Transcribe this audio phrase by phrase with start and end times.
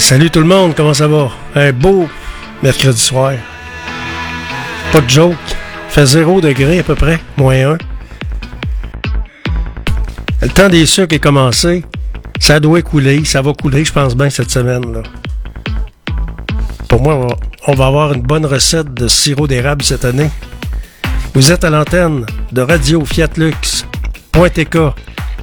[0.00, 1.30] salut tout le monde, comment ça va?
[1.54, 2.08] Un beau
[2.62, 3.32] mercredi soir.
[4.92, 5.36] Pas de joke.
[5.88, 7.78] Fait 0 degré à peu près, moins 1.
[10.42, 11.84] Le temps des sucres est commencé.
[12.38, 14.92] Ça doit couler, ça va couler, je pense bien, cette semaine.
[14.92, 15.02] là.
[16.88, 17.26] Pour moi,
[17.66, 20.30] on va avoir une bonne recette de sirop d'érable cette année.
[21.34, 23.86] Vous êtes à l'antenne de Radio Fiat Lux,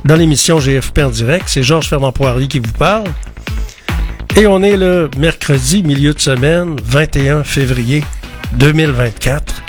[0.05, 1.45] dans l'émission GFP en direct.
[1.47, 3.05] C'est Georges Fernand Poirier qui vous parle.
[4.37, 8.03] Et on est le mercredi, milieu de semaine, 21 février
[8.57, 9.63] 2024.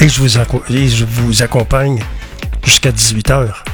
[0.00, 2.00] Et je vous, et je vous accompagne
[2.62, 3.64] jusqu'à 18 heures.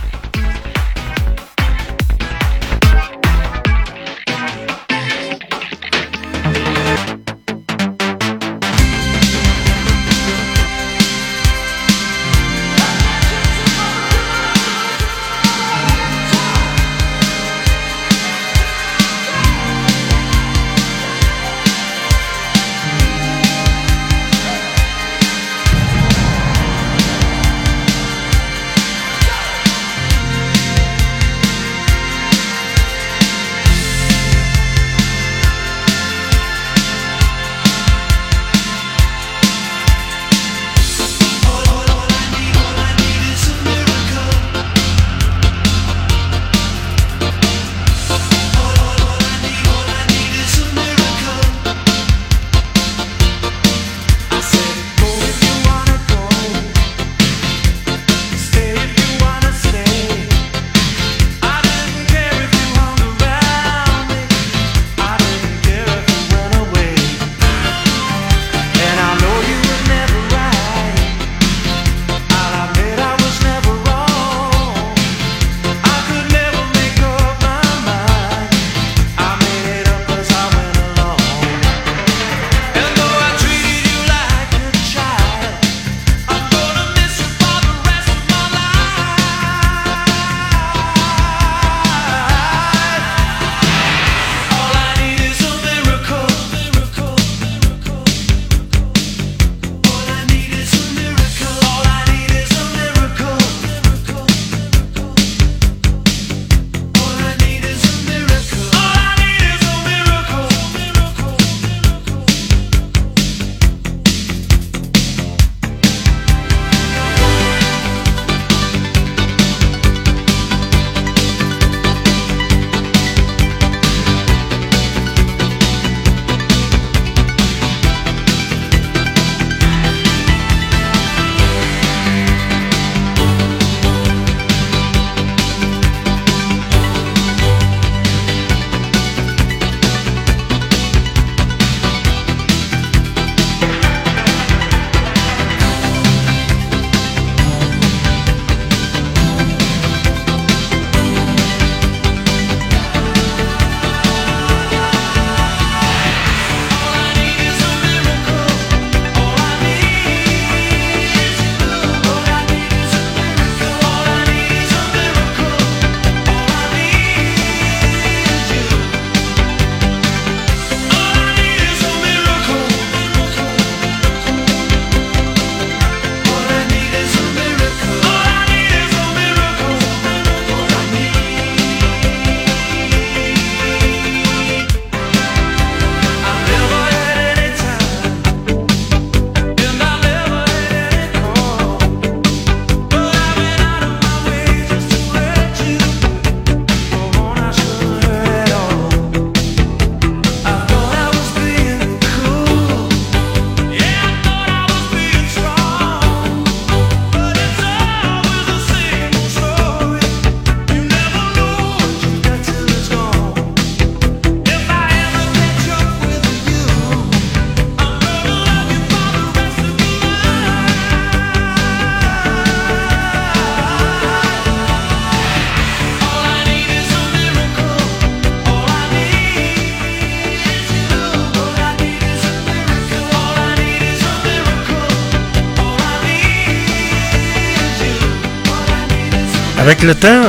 [239.66, 240.22] Avec le temps,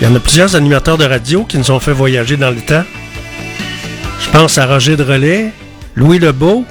[0.00, 2.56] il y en a plusieurs animateurs de radio qui nous ont fait voyager dans le
[2.56, 2.82] temps.
[4.20, 5.52] Je pense à Roger de Relais,
[5.94, 6.64] Louis Lebeau.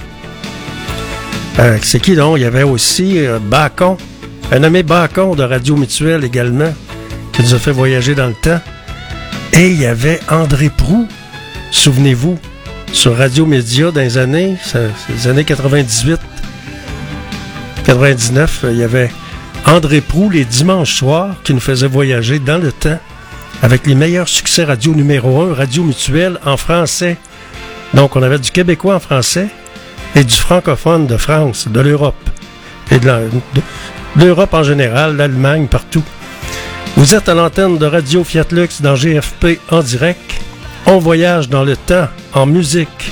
[1.59, 2.39] Euh, c'est qui donc?
[2.39, 3.95] Il y avait aussi euh, Bacon,
[4.51, 6.73] un nommé Bacon de Radio Mutuelle également,
[7.31, 8.59] qui nous a fait voyager dans le temps.
[9.53, 11.07] Et il y avait André Prou,
[11.71, 12.37] souvenez-vous,
[12.91, 14.57] sur Radio Média dans les années,
[15.07, 16.19] les années 98,
[17.85, 18.65] 99.
[18.71, 19.09] Il y avait
[19.67, 22.99] André Prou les dimanches soirs qui nous faisait voyager dans le temps
[23.61, 27.17] avec les meilleurs succès radio numéro 1, Radio Mutuelle en français.
[27.93, 29.49] Donc on avait du québécois en français
[30.15, 32.29] et du francophone de France, de l'Europe
[32.91, 33.11] et de
[34.15, 36.03] l'Europe en général, l'Allemagne, partout.
[36.95, 40.41] Vous êtes à l'antenne de Radio Fiat Lux dans GFP en direct.
[40.85, 43.11] On voyage dans le temps en musique.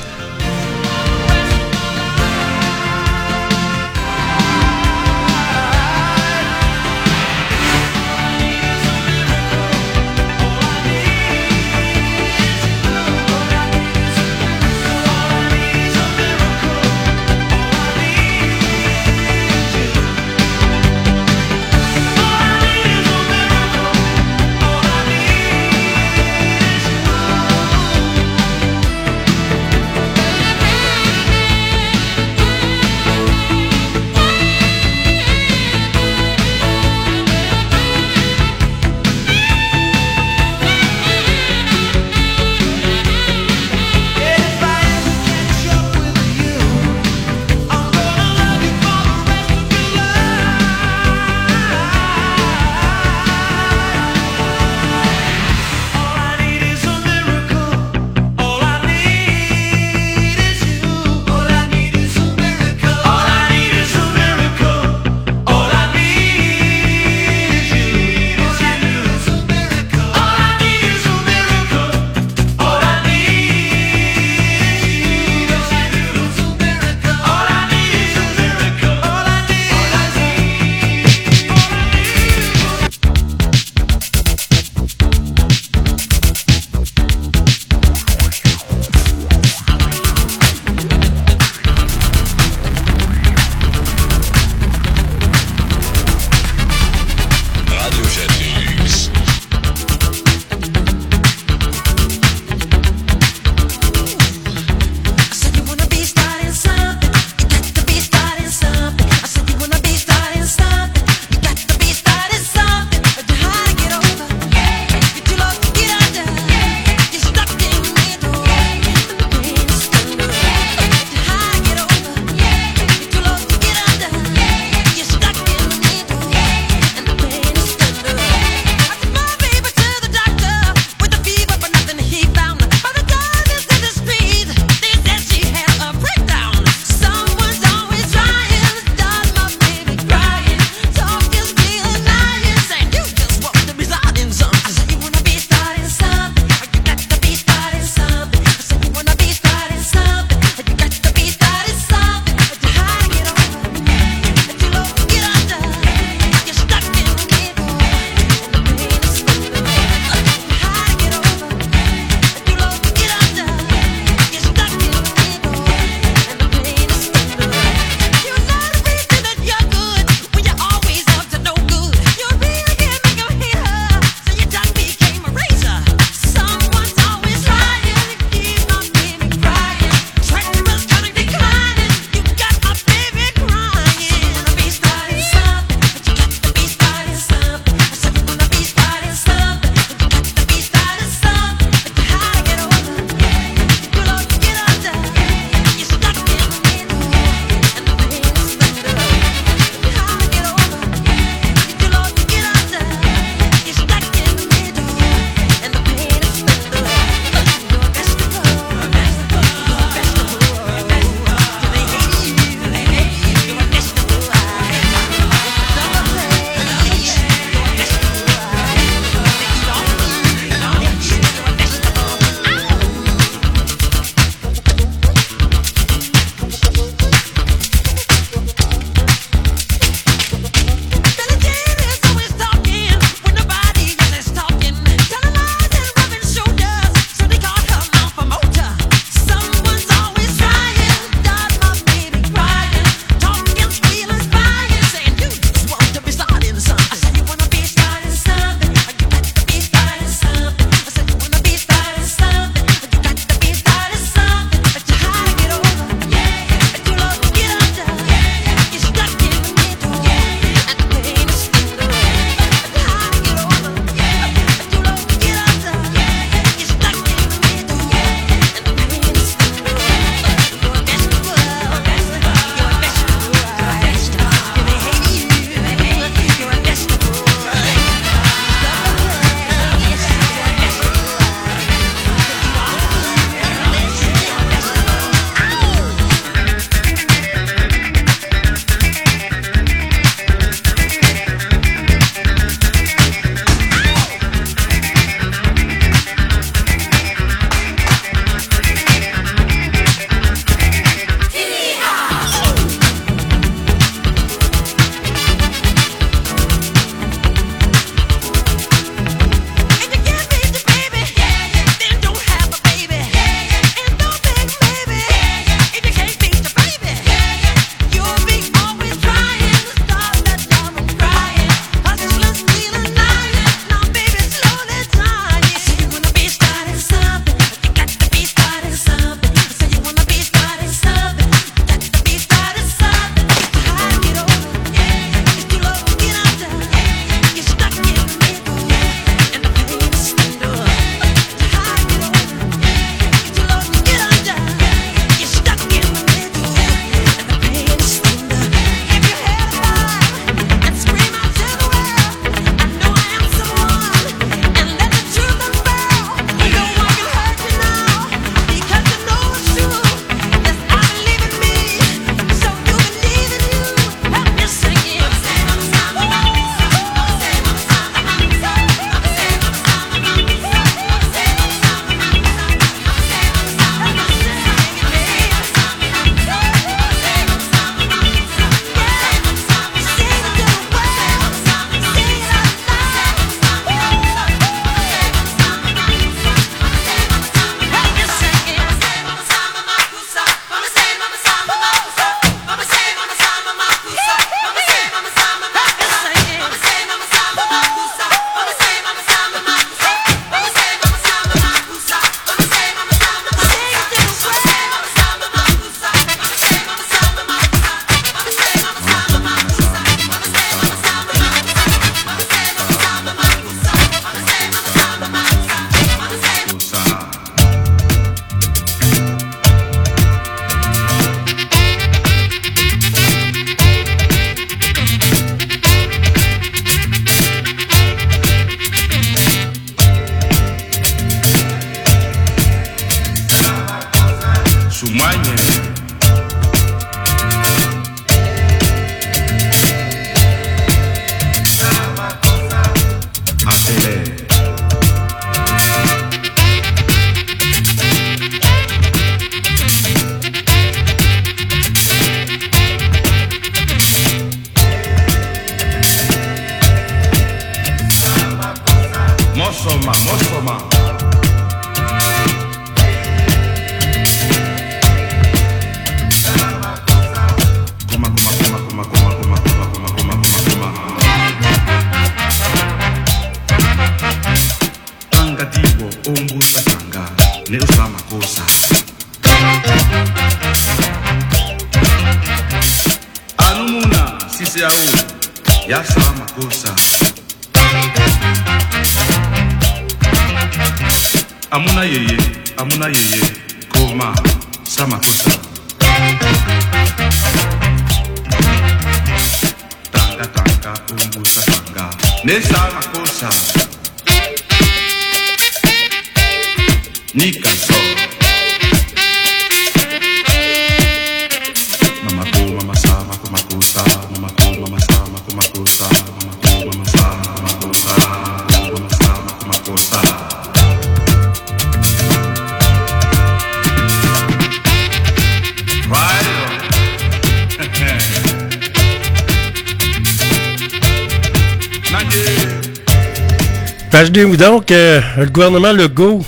[533.92, 536.26] Page 2, donc, euh, le gouvernement Legault,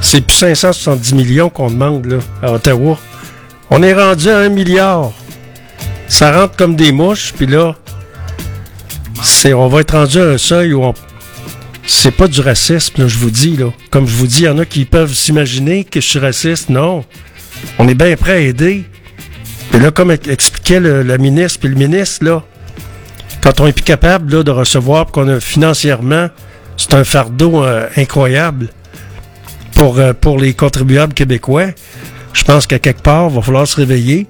[0.00, 2.98] c'est plus 570 millions qu'on demande à Ottawa.
[3.70, 5.12] On est rendu à 1 milliard.
[6.08, 7.76] Ça rentre comme des mouches, puis là,
[9.22, 10.94] c'est, on va être rendu à un seuil où on,
[11.86, 13.56] c'est pas du racisme, je vous dis.
[13.56, 13.66] Là.
[13.90, 16.70] Comme je vous dis, il y en a qui peuvent s'imaginer que je suis raciste.
[16.70, 17.04] Non.
[17.78, 18.84] On est bien prêt à aider.
[19.74, 22.42] Et là, comme expliquait la ministre, puis le ministre, là,
[23.42, 26.28] quand on est plus capable là, de recevoir, qu'on a financièrement,
[26.76, 28.68] c'est un fardeau euh, incroyable
[29.74, 31.68] pour, euh, pour les contribuables québécois.
[32.32, 34.26] Je pense qu'à quelque part, il va falloir se réveiller.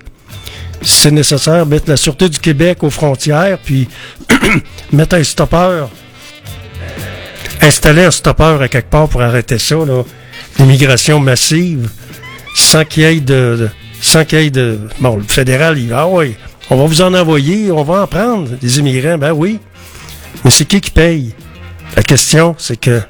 [0.82, 3.88] Si c'est nécessaire, mettre la Sûreté du Québec aux frontières, puis
[4.92, 5.90] mettre un stoppeur.
[7.60, 9.76] Installer un stoppeur à quelque part pour arrêter ça.
[10.58, 11.90] L'immigration massive,
[12.54, 13.68] sans qu'il y ait de,
[14.00, 14.78] sans qu'il y ait de.
[15.00, 16.36] Bon, le fédéral, il va, ah oui,
[16.70, 19.58] on va vous en envoyer, on va en prendre des immigrants, ben oui.
[20.44, 21.34] Mais c'est qui qui paye?
[21.96, 23.00] La question, c'est que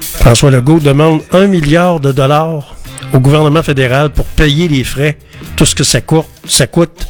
[0.00, 2.76] François Legault demande un milliard de dollars
[3.12, 5.18] au gouvernement fédéral pour payer les frais,
[5.56, 7.06] tout ce que ça coûte, ça coûte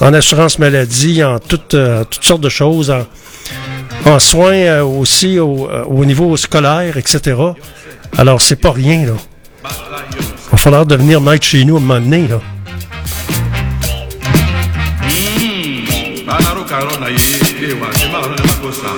[0.00, 2.92] en assurance maladie, en toutes, euh, toutes sortes de choses,
[4.04, 7.36] en, soins euh, aussi au, euh, au niveau scolaire, etc.
[8.16, 9.12] Alors, c'est pas rien, là.
[10.10, 12.40] Il va falloir devenir maître chez nous à un moment donné, là.
[16.68, 17.16] makaron na ye
[17.60, 18.92] ye wa se makaron na makosa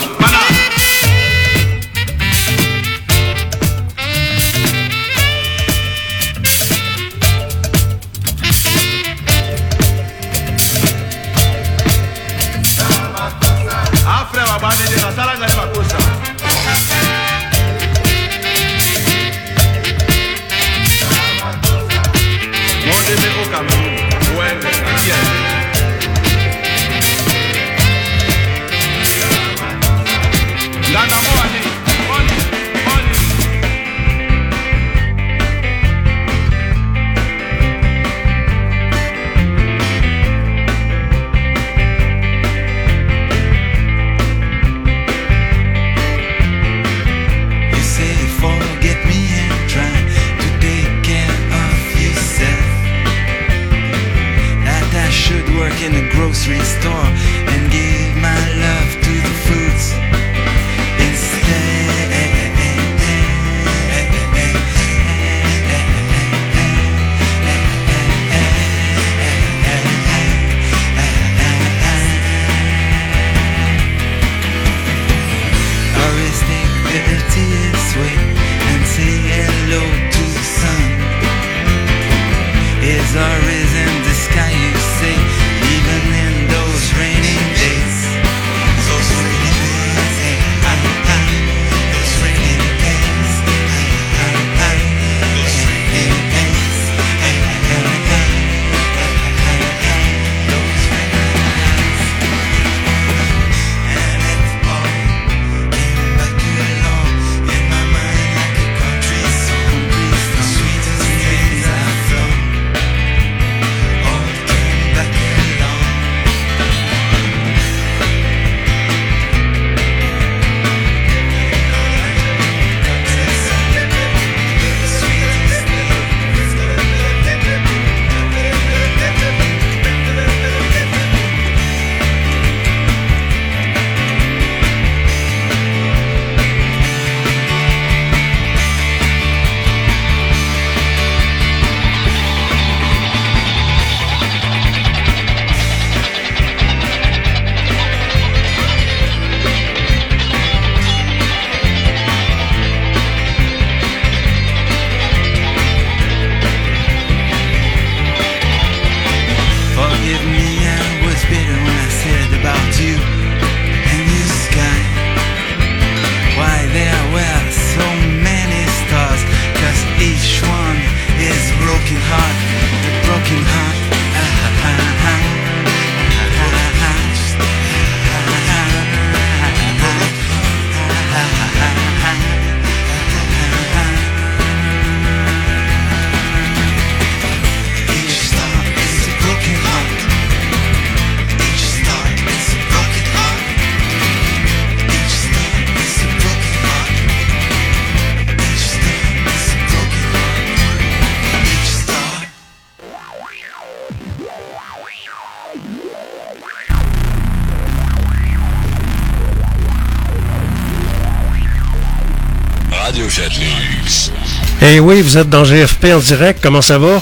[214.72, 216.38] Et oui, vous êtes dans GFP en direct.
[216.40, 217.00] Comment ça va?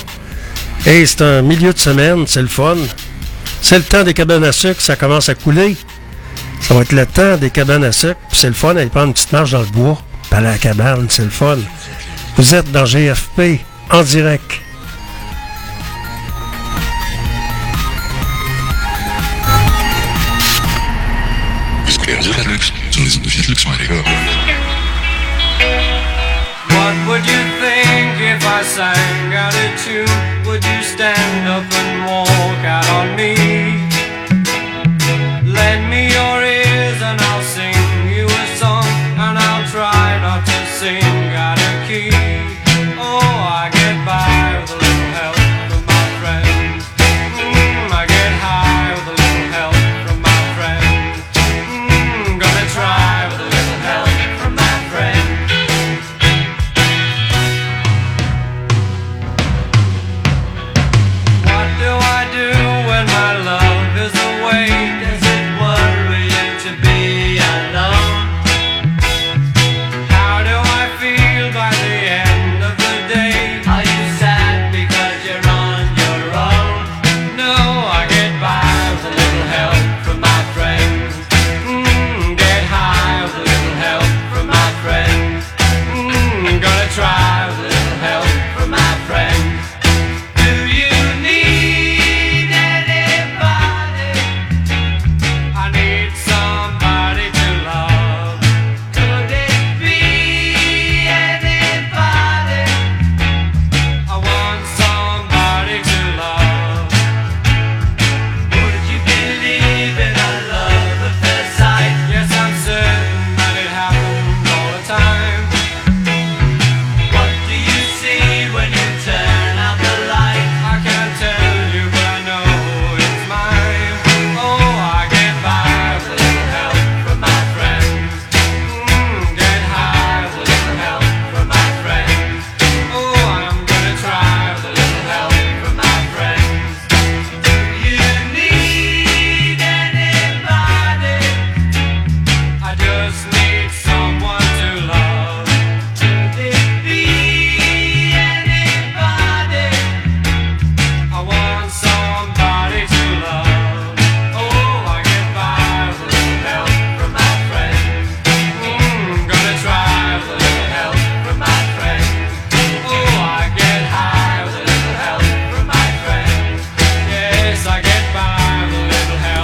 [0.87, 2.79] Et c'est un milieu de semaine, c'est le fun.
[3.61, 5.77] C'est le temps des cabanes à sucre, ça commence à couler.
[6.63, 9.13] Ça va être le temps des cabanes à sucre, c'est le fun d'aller prendre une
[9.13, 10.01] petite marche dans le bois,
[10.31, 11.59] pas à la cabane, c'est le fun.
[12.39, 14.63] Vous êtes dans GFP en direct.
[28.79, 29.18] same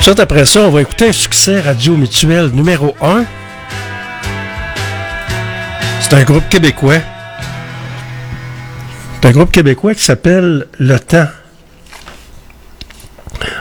[0.06, 3.24] Après ça, on va écouter un succès radio mutuel numéro 1.
[6.02, 6.98] C'est un groupe québécois.
[9.14, 11.26] C'est un groupe québécois qui s'appelle Le Temps.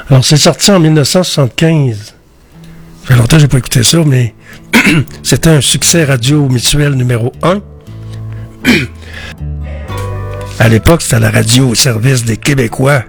[0.09, 1.97] Alors, c'est sorti en 1975.
[1.97, 2.13] Ça
[3.07, 4.35] fait longtemps que je n'ai pas écouté ça, mais
[5.23, 7.61] c'était un succès radio mutuel numéro 1.
[10.59, 13.03] à l'époque, c'était la radio au service des Québécois.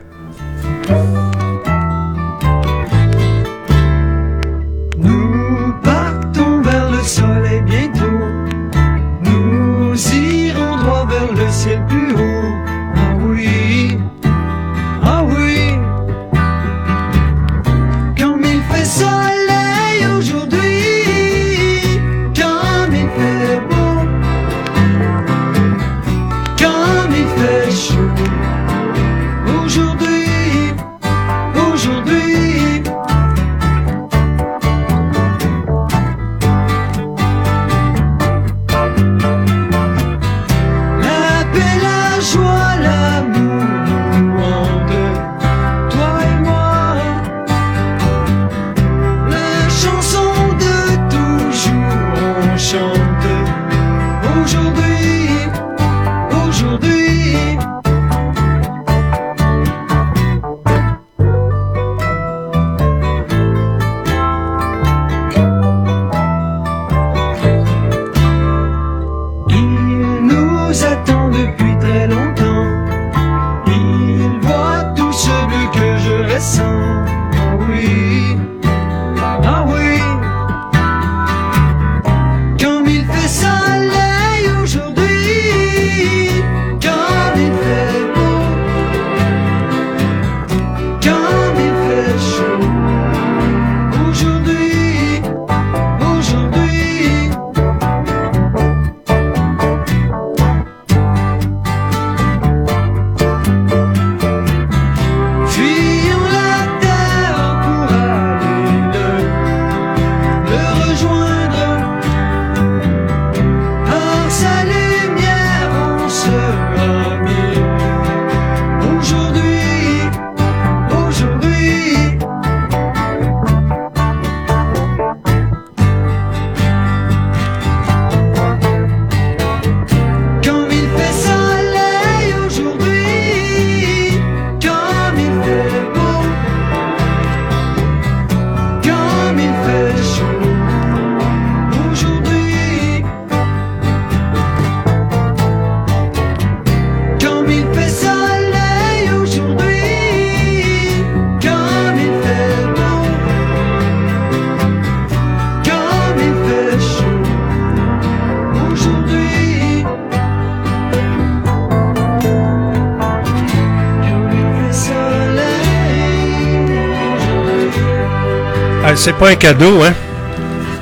[169.04, 169.92] C'est pas un cadeau, hein?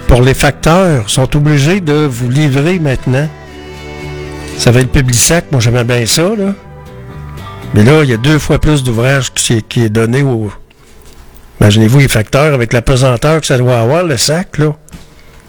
[0.07, 3.29] Pour les facteurs, sont obligés de vous livrer maintenant.
[4.59, 6.55] Ça va être Publisac, moi j'aimais bien ça, là.
[7.75, 10.53] Mais là, il y a deux fois plus d'ouvrages qui, est- qui donné aux.
[11.61, 14.73] Imaginez-vous les facteurs avec la pesanteur que ça doit avoir, le sac, là.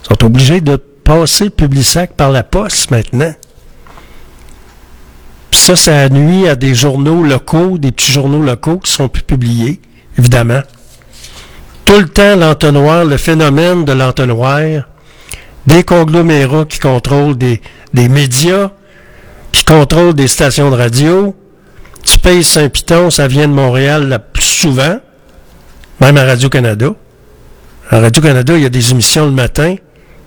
[0.03, 3.35] Ils sont obligés de passer Publisac par la poste maintenant.
[5.51, 9.21] Puis ça, ça nuit à des journaux locaux, des petits journaux locaux qui sont plus
[9.21, 9.79] publiés,
[10.17, 10.61] évidemment
[11.85, 14.61] tout le temps l'entonnoir, le phénomène de l'entonnoir,
[15.67, 17.59] des conglomérats qui contrôlent des,
[17.93, 18.71] médias,
[19.51, 21.35] qui contrôlent des stations de radio.
[22.03, 24.99] Tu payes Saint-Piton, ça vient de Montréal la plus souvent,
[26.01, 26.93] même à Radio-Canada.
[27.89, 29.75] À Radio-Canada, il y a des émissions le matin,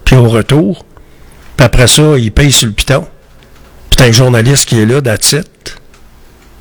[0.04, 0.84] puis au retour.
[1.56, 3.06] Puis après ça, ils payent sur le piton.
[3.96, 5.34] T'as un journaliste qui est là, that's.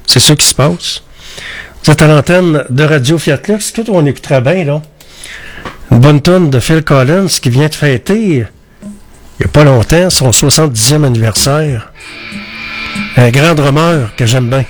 [0.07, 1.01] C'est ça qui se passe.
[1.87, 3.71] Êtes à l'antenne de Radio Fiat Lux.
[3.71, 4.81] Tout on écoutera bien, là.
[5.91, 8.37] Une bonne tonne de Phil Collins qui vient de fêter, il
[9.39, 11.93] n'y a pas longtemps, son 70e anniversaire.
[13.17, 14.65] Un grand drummer que j'aime bien.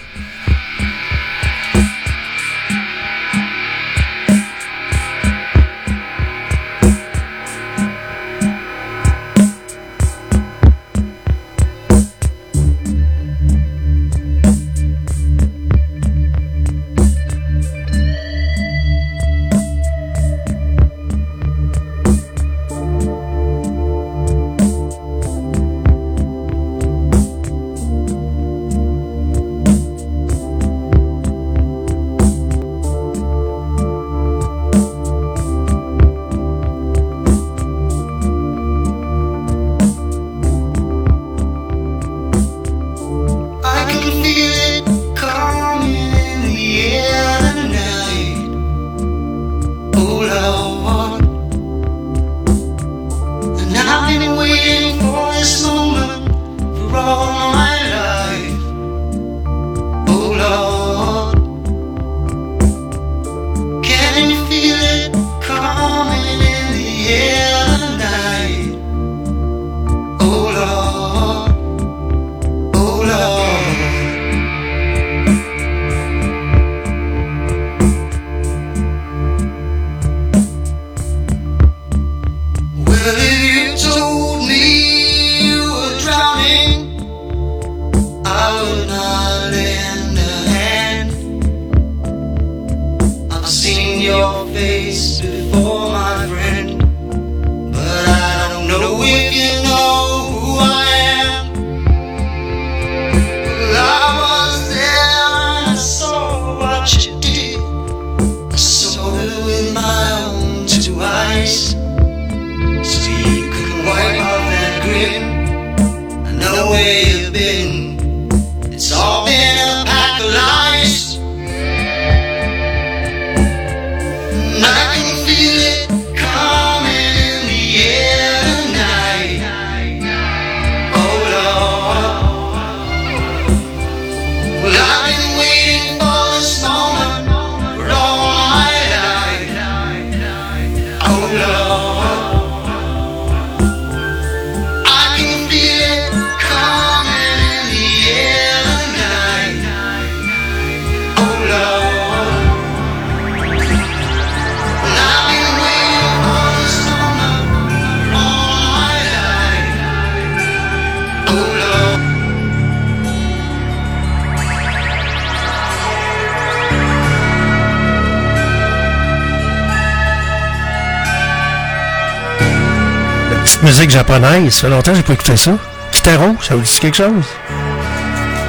[173.63, 175.51] Musique japonaise, ça fait longtemps que j'ai pas écouté ça.
[175.91, 177.25] Kitaro, ça vous dit quelque chose?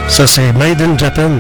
[0.09, 1.31] Ça, c'est Made in Japan.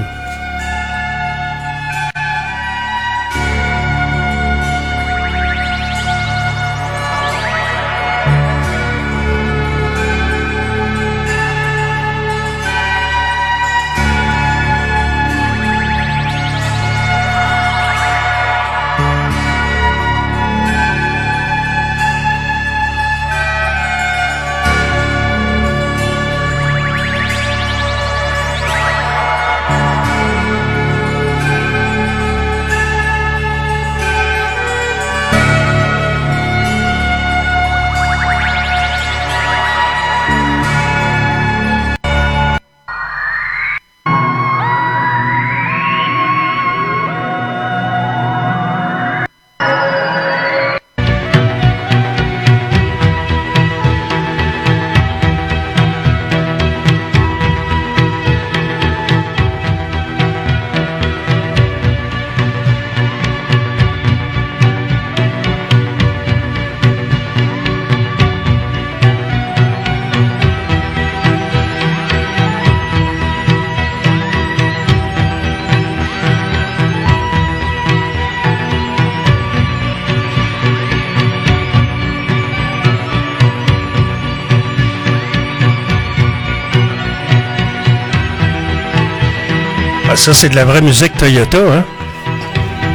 [90.26, 91.84] Ça, c'est de la vraie musique Toyota, hein?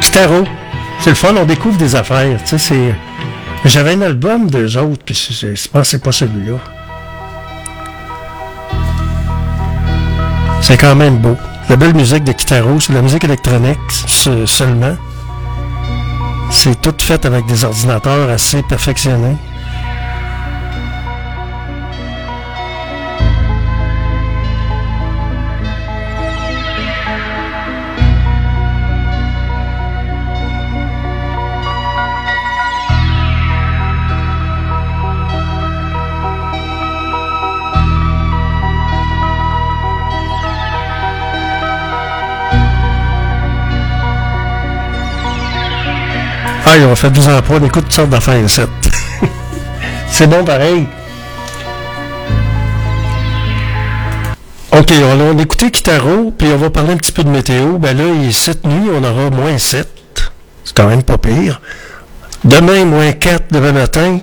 [0.02, 0.44] Staro.
[1.00, 2.38] C'est le fun, on découvre des affaires.
[2.44, 2.94] Tu sais, c'est.
[3.64, 6.58] J'avais un album d'eux autres, puis je pense que c'est pas celui-là.
[10.60, 11.36] C'est quand même beau.
[11.68, 14.96] La belle musique de Kitaro, c'est la musique électronique se- seulement.
[16.50, 19.36] C'est tout fait avec des ordinateurs assez perfectionnés.
[46.92, 48.60] On fait 12 ans pas, on écoute toutes sortes d'affaires ici.
[50.10, 50.86] C'est bon pareil.
[54.72, 57.78] OK, on a, on écouté Kitaro, puis on va parler un petit peu de météo.
[57.78, 59.88] Ben là, il- cette nuit, on aura moins 7.
[60.64, 61.62] C'est quand même pas pire.
[62.44, 64.18] Demain, moins 4 demain matin.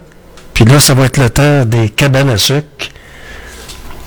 [0.54, 2.90] Puis là, ça va être le temps des cabanes à sucre.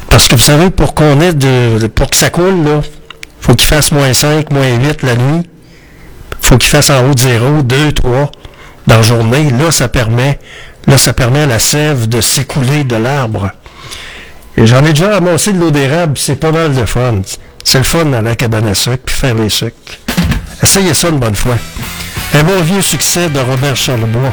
[0.09, 2.81] Parce que vous savez, pour qu'on ait de, pour que ça coule, là,
[3.41, 5.43] faut qu'il fasse moins 5, moins 8 la nuit
[6.43, 8.31] faut qu'il fasse en haut de 0, 2, 3
[8.87, 9.51] dans la journée.
[9.51, 10.39] Là, ça permet,
[10.87, 13.51] là, ça permet à la sève de s'écouler de l'arbre.
[14.57, 17.23] Et j'en ai déjà ramassé de l'eau d'érable, c'est pas mal de fun.
[17.65, 19.73] C'est le fun dans la cabane à sucre, puis faire les sucres.
[20.63, 21.57] Essayez ça une bonne fois.
[22.35, 24.33] Un bon vieux succès de Robert Charlebois.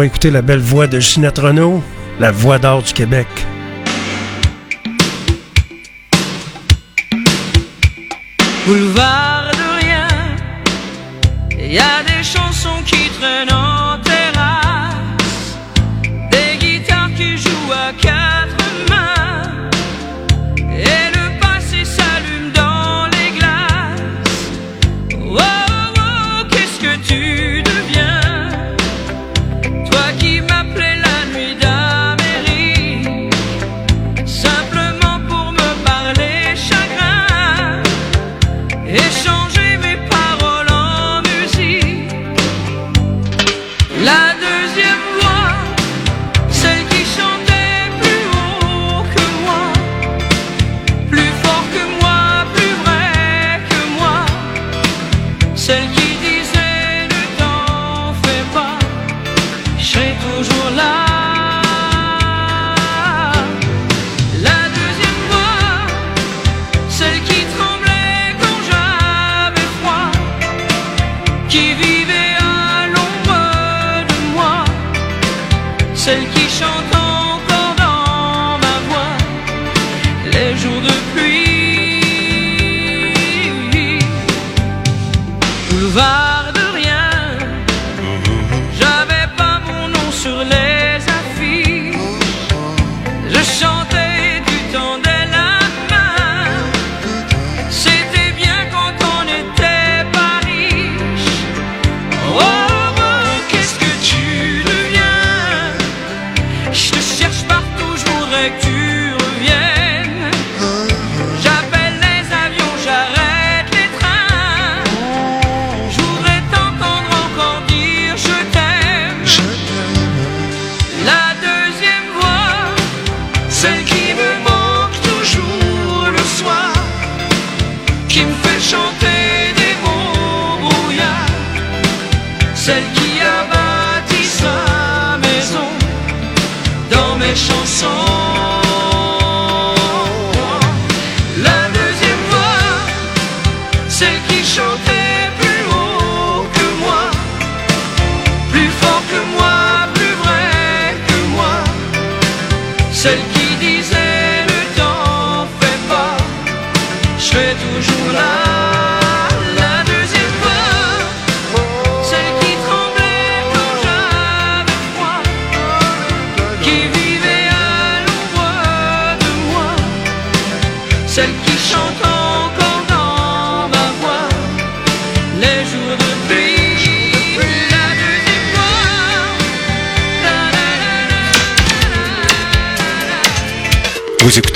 [0.00, 1.82] Va écouter la belle voix de Ginette Renault,
[2.20, 3.26] la voix d'or du Québec.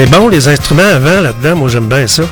[0.00, 2.22] C'est bon, les instruments avant là-dedans, moi j'aime bien ça.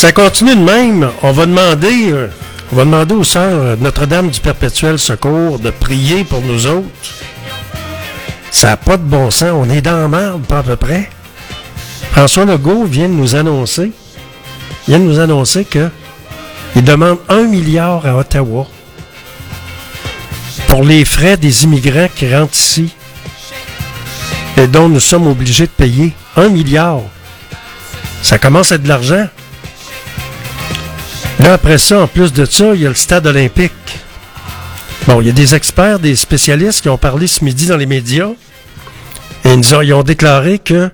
[0.00, 2.28] ça continue de même, on va demander, euh,
[2.72, 6.88] on va demander aux sœurs euh, Notre-Dame du Perpétuel Secours de prier pour nous autres.
[8.50, 11.10] Ça n'a pas de bon sens, on est dans la merde, pas à peu près.
[12.12, 13.92] François Legault vient de nous annoncer,
[14.88, 15.90] vient de nous annoncer que
[16.76, 18.66] il demande un milliard à Ottawa
[20.66, 22.94] pour les frais des immigrants qui rentrent ici
[24.56, 27.02] et dont nous sommes obligés de payer un milliard.
[28.22, 29.26] Ça commence à être de l'argent.
[31.42, 33.72] Là, après ça, en plus de ça, il y a le stade olympique.
[35.06, 37.86] Bon, il y a des experts, des spécialistes qui ont parlé ce midi dans les
[37.86, 38.30] médias
[39.44, 40.90] et ils, ont, ils ont déclaré que,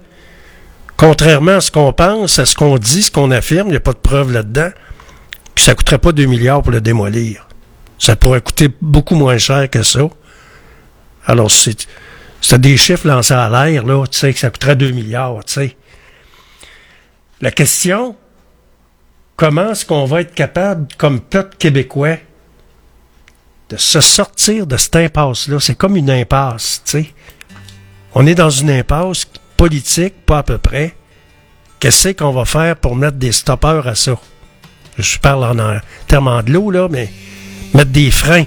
[0.97, 3.81] contrairement à ce qu'on pense, à ce qu'on dit, ce qu'on affirme, il n'y a
[3.81, 4.71] pas de preuve là-dedans,
[5.57, 7.49] que ça ne coûterait pas 2 milliards pour le démolir.
[7.99, 10.09] Ça pourrait coûter beaucoup moins cher que ça.
[11.27, 11.89] Alors, c'est,
[12.41, 15.55] c'est des chiffres lancés à l'air, là, tu sais, que ça coûterait 2 milliards, tu
[15.55, 15.77] sais.
[17.41, 18.15] La question,
[19.37, 22.17] comment est-ce qu'on va être capable, comme peuple québécois,
[23.71, 25.59] de se sortir de cette impasse-là?
[25.61, 27.15] C'est comme une impasse, tu sais.
[28.15, 29.27] On est dans une impasse
[29.57, 30.95] politique, pas à peu près.
[31.81, 34.17] Qu'est-ce qu'on va faire pour mettre des stoppeurs à ça?
[34.99, 37.11] Je parle en, termes de l'eau, là, mais
[37.75, 38.45] mettre des freins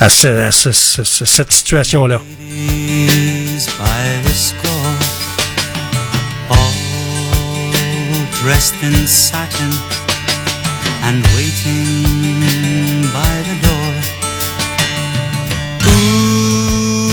[0.00, 2.20] à, ce- à ce- ce- ce- cette situation-là.
[8.46, 9.72] Dressed in satin
[11.02, 13.92] and waiting by the door.
[15.90, 17.10] Ooh,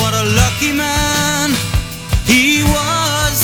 [0.00, 1.50] what a lucky man
[2.26, 3.38] he was.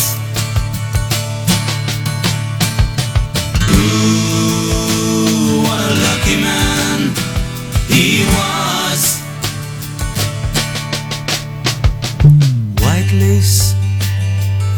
[3.70, 6.98] Ooh, what a lucky man
[7.86, 9.02] he was.
[12.82, 13.74] white lace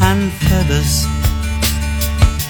[0.03, 1.16] and feathers.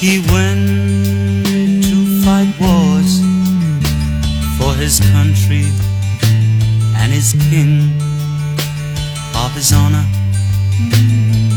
[0.00, 1.44] He went
[1.84, 3.20] to fight wars
[4.56, 5.66] for his country
[6.96, 7.92] and his king,
[9.36, 10.06] of his honor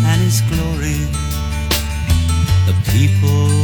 [0.10, 1.00] and his glory.
[2.68, 3.63] The people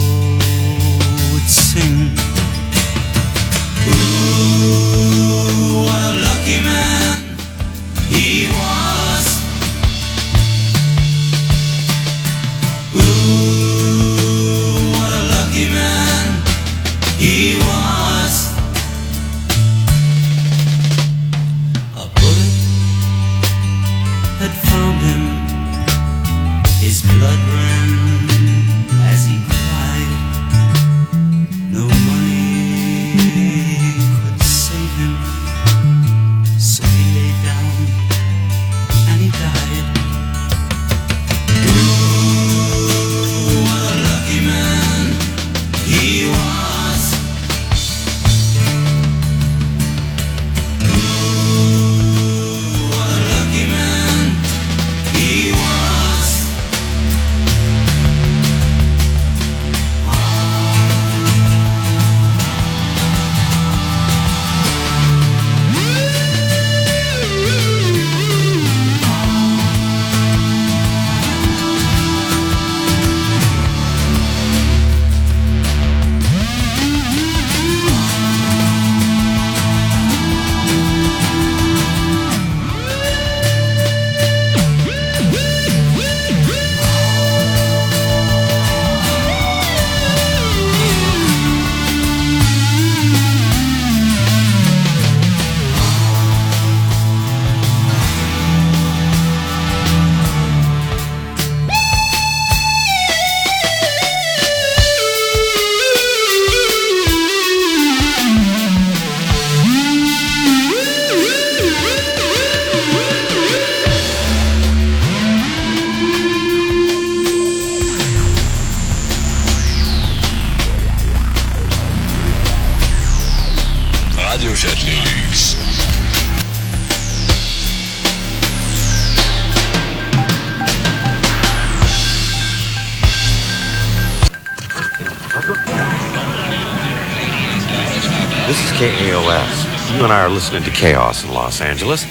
[140.20, 142.04] I are listening to Chaos in Los Angeles.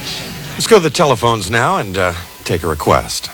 [0.52, 3.30] Let's go to the telephones now and uh, take a request.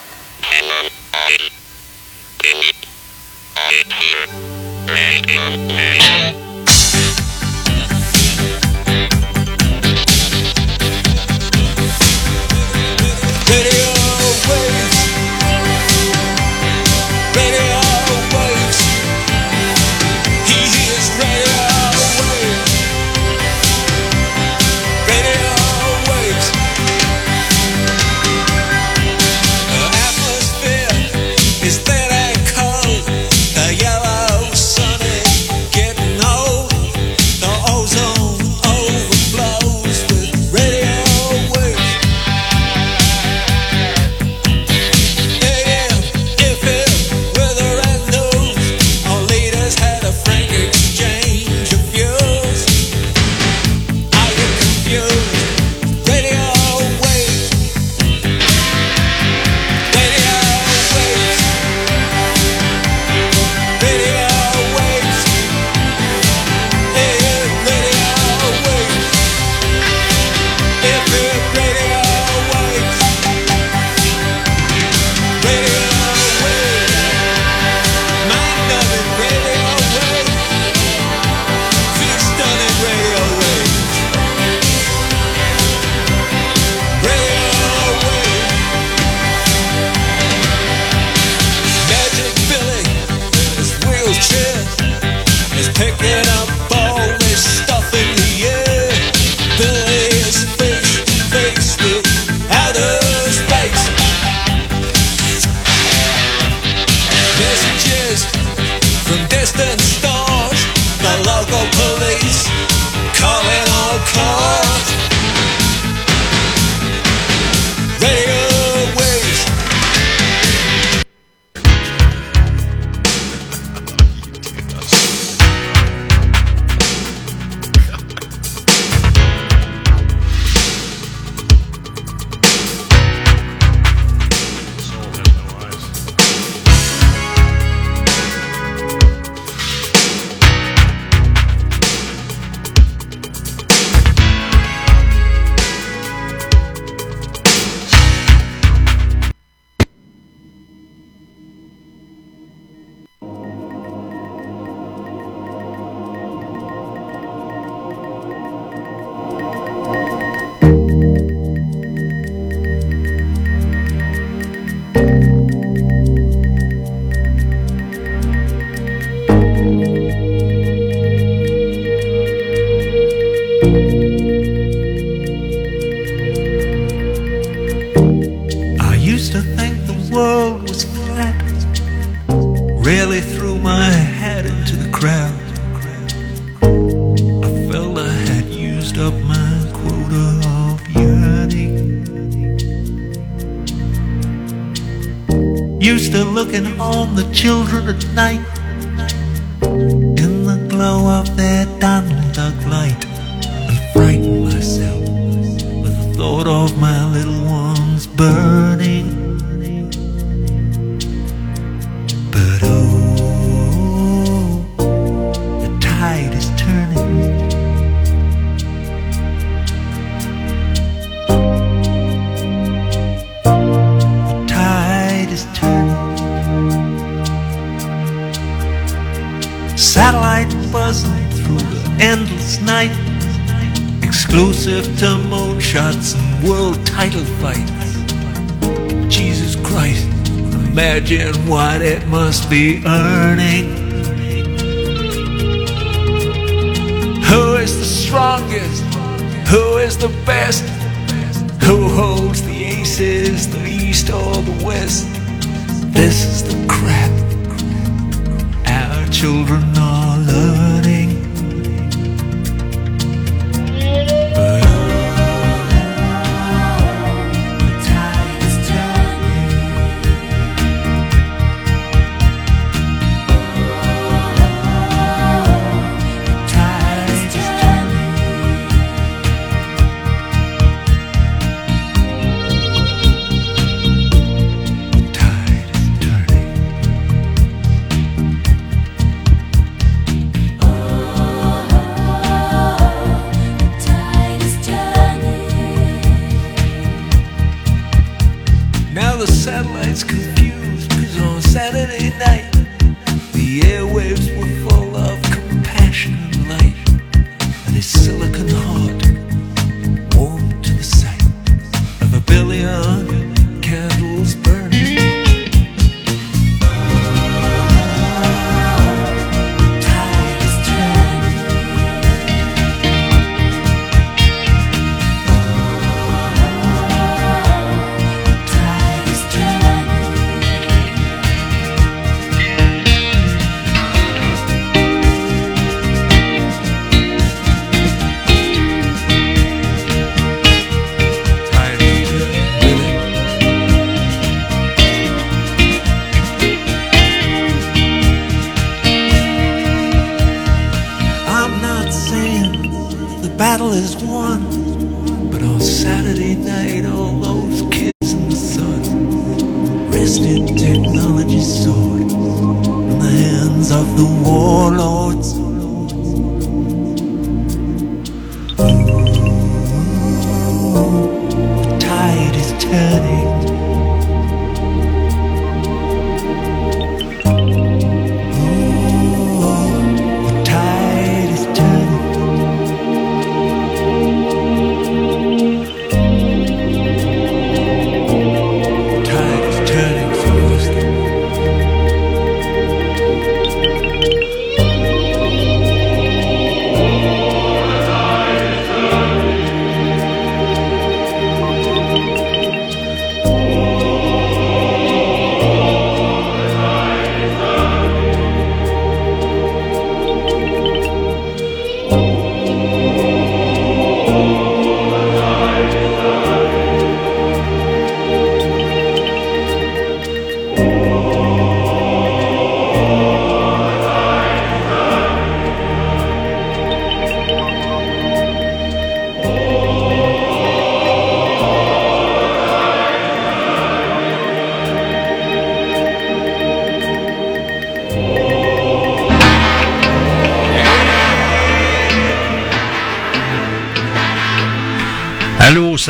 [242.54, 243.13] 第二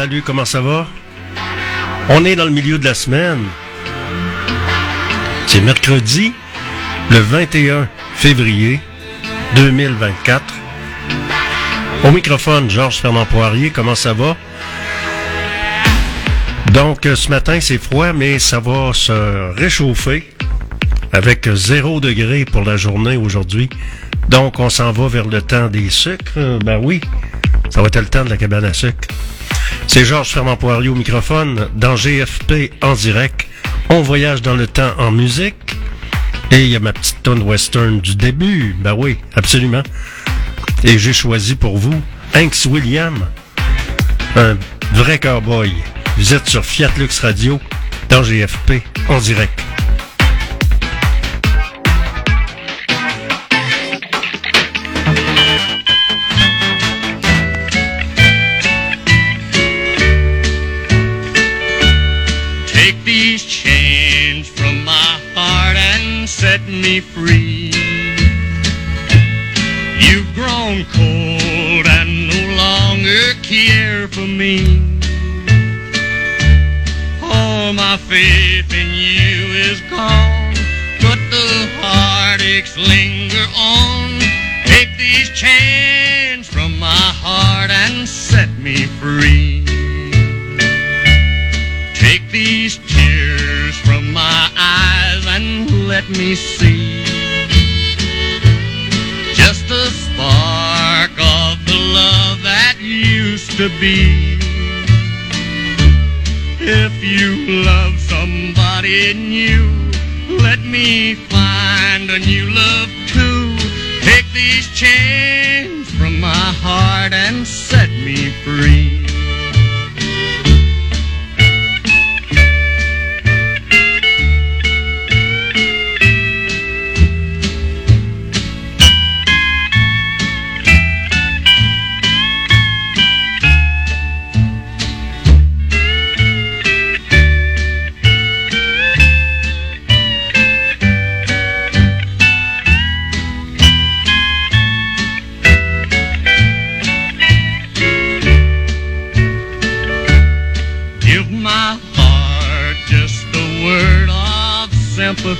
[0.04, 0.86] salut, comment ça va?
[2.10, 3.42] On est dans le milieu de la semaine.
[5.46, 6.34] C'est mercredi,
[7.10, 8.80] le 21 février
[9.56, 10.42] 2024.
[12.04, 14.36] Au microphone, Georges Fernand Poirier, comment ça va?
[16.74, 20.30] Donc, euh, ce matin, c'est froid, mais ça va se réchauffer
[21.12, 23.70] avec 0 degré pour la journée aujourd'hui.
[24.28, 26.34] Donc, on s'en va vers le temps des sucres.
[26.36, 27.00] Euh, Ben oui,
[27.70, 29.03] ça va être le temps de la cabane à sucre.
[29.94, 33.46] C'est Georges Fernand Poirier au microphone dans GFP en direct.
[33.90, 35.76] On voyage dans le temps en musique.
[36.50, 38.74] Et il y a ma petite tonne western du début.
[38.80, 39.84] Ben oui, absolument.
[40.82, 41.94] Et j'ai choisi pour vous
[42.34, 43.24] Hanks William,
[44.34, 44.56] un
[44.94, 45.72] vrai cowboy.
[46.16, 47.60] Vous êtes sur Fiat Lux Radio
[48.08, 49.63] dans GFP en direct.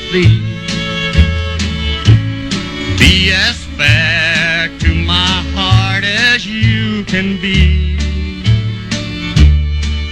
[0.05, 0.41] Sympathy.
[2.99, 7.97] Be as fair to my heart as you can be.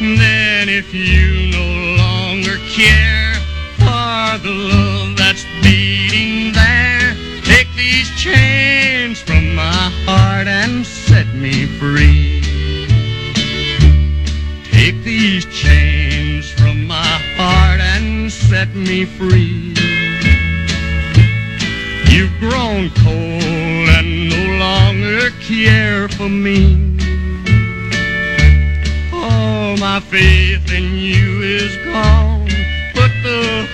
[0.00, 3.34] Then if you no longer care
[3.78, 11.66] for the love that's beating there, take these chains from my heart and set me
[11.78, 12.40] free.
[14.64, 17.31] Take these chains from my heart
[18.52, 19.72] set me free.
[22.12, 26.58] You've grown cold and no longer care for me.
[29.88, 32.46] My faith in you is gone,
[32.94, 33.66] but the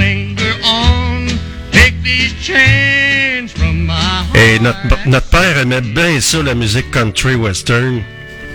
[0.00, 1.28] linger on.
[1.70, 4.24] Take these chains from my.
[4.34, 8.02] Et notre, père aimait bien ça, la musique country western.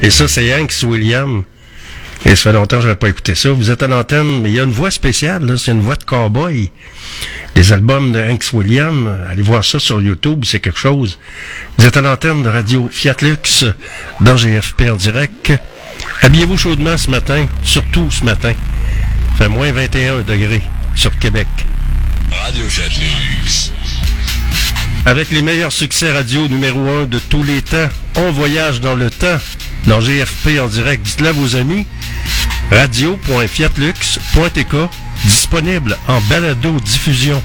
[0.01, 1.43] Et ça, c'est Hanks William.
[2.25, 3.51] Et ça fait longtemps que je n'avais pas écouté ça.
[3.51, 5.57] Vous êtes à l'antenne, mais il y a une voix spéciale, là.
[5.57, 6.71] C'est une voix de cowboy.
[7.55, 11.19] Les albums de Hanks William, allez voir ça sur YouTube, c'est quelque chose.
[11.77, 13.65] Vous êtes à l'antenne de Radio Fiat Lux,
[14.21, 15.51] dans GFP en direct.
[16.21, 18.53] Habillez-vous chaudement ce matin, surtout ce matin.
[19.37, 20.61] Fait moins 21 degrés
[20.95, 21.47] sur Québec.
[22.31, 23.71] Radio Chatlux.
[25.05, 29.09] Avec les meilleurs succès radio numéro 1 de tous les temps, on voyage dans le
[29.09, 29.39] temps.
[29.87, 31.87] Dans GFP en direct, dites-le à vos amis.
[32.69, 34.89] Radio.fiatlux.tk
[35.23, 37.41] disponible en balado diffusion.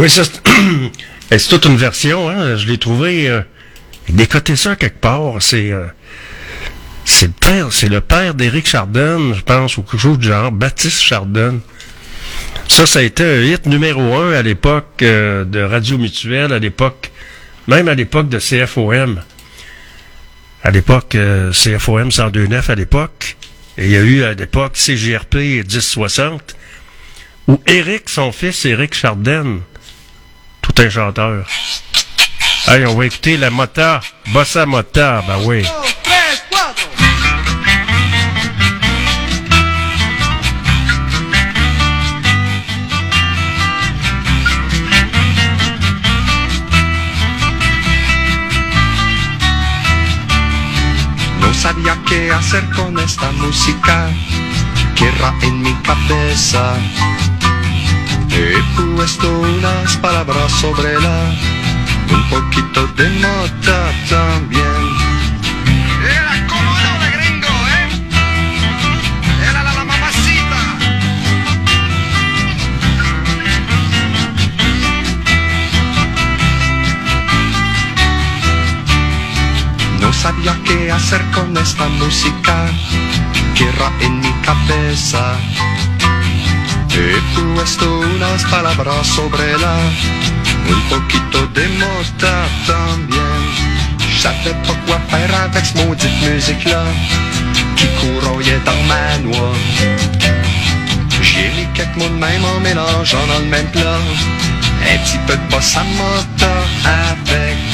[0.00, 0.22] Oui, ça,
[1.30, 2.56] c'est toute une version, hein.
[2.56, 3.42] Je l'ai trouvé, euh,
[4.08, 5.34] décoté ça quelque part.
[5.40, 5.86] C'est, euh,
[7.04, 10.50] c'est le père, c'est le père d'Éric Chardin, je pense, ou quelque chose du genre,
[10.52, 11.58] Baptiste Chardin.
[12.66, 16.58] Ça, ça a été un hit numéro un à l'époque euh, de Radio Mutuelle, à
[16.58, 17.10] l'époque,
[17.66, 19.20] même à l'époque de CFOM.
[20.62, 23.36] À l'époque, euh, CFOM 102.9 à l'époque.
[23.76, 26.56] Et il y a eu à l'époque CGRP 1060,
[27.48, 29.60] où Éric, son fils, Éric Chardin,
[30.80, 31.44] un chanteur.
[32.66, 35.66] Hey, on va écouter la Mota, Bossa Mota, ben oui.
[51.60, 54.08] Sabía qué hacer con esta música
[55.42, 56.74] en mi cabeza.
[58.42, 58.62] He
[58.96, 61.30] puesto unas palabras sobre la,
[62.10, 64.82] un poquito de nota también.
[66.02, 67.88] Era cómodo de gringo, ¿eh?
[69.46, 70.60] Era la, la mamacita.
[80.00, 82.70] No sabía qué hacer con esta música
[83.54, 85.36] que era en mi cabeza.
[86.92, 89.76] He puesto unas palabras sobre la,
[90.68, 93.40] un poquito de mota también.
[94.18, 96.84] Savais pas quoi faire avec ce maudite musique-là
[97.76, 99.54] qui courroyait dans ma noix.
[101.22, 104.00] J'ai mis quelques mots de même en mélangeant dans le même plat.
[104.92, 106.52] Un petit peu de bossa mota
[106.84, 107.69] avec.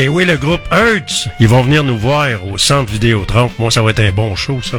[0.00, 3.50] Et oui, le groupe Hertz, ils vont venir nous voir au centre Vidéotron.
[3.58, 4.78] Moi, ça va être un bon show, ça.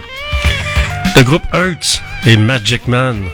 [1.14, 3.26] Le groupe Hertz et Magic Man.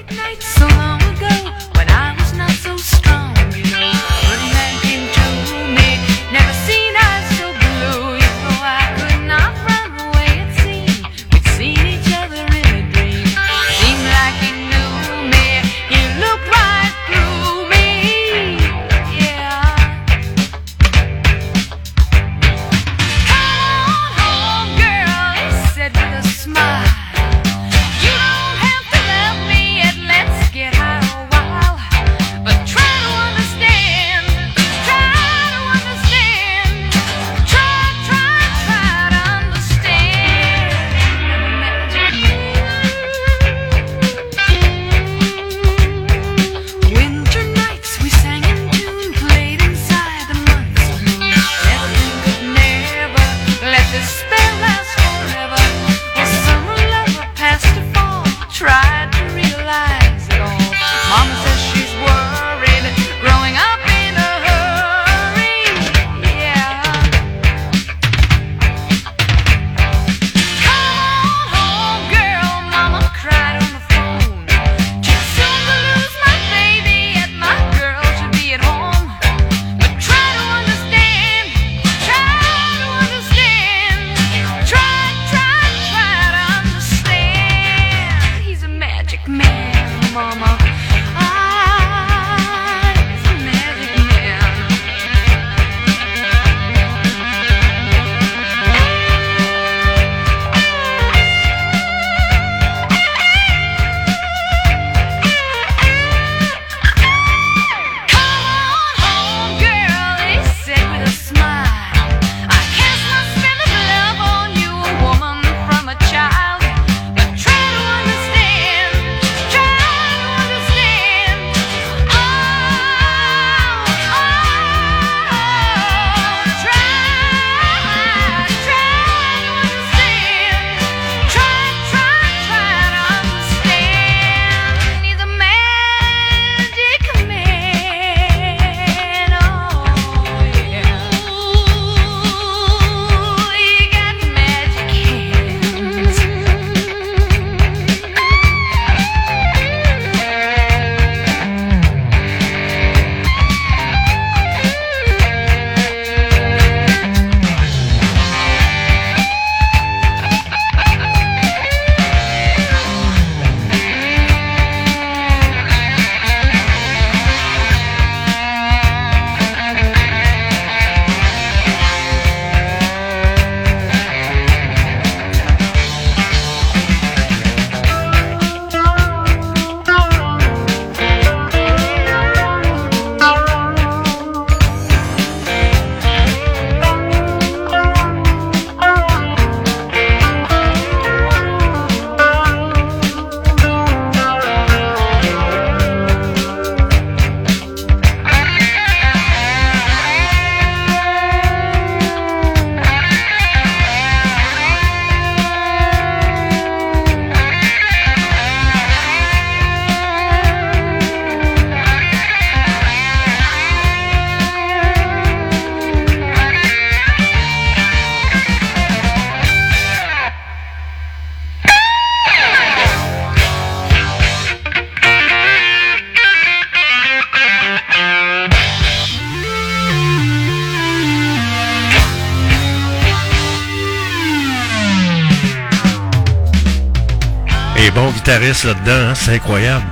[238.46, 239.86] Là-dedans, hein, c'est incroyable.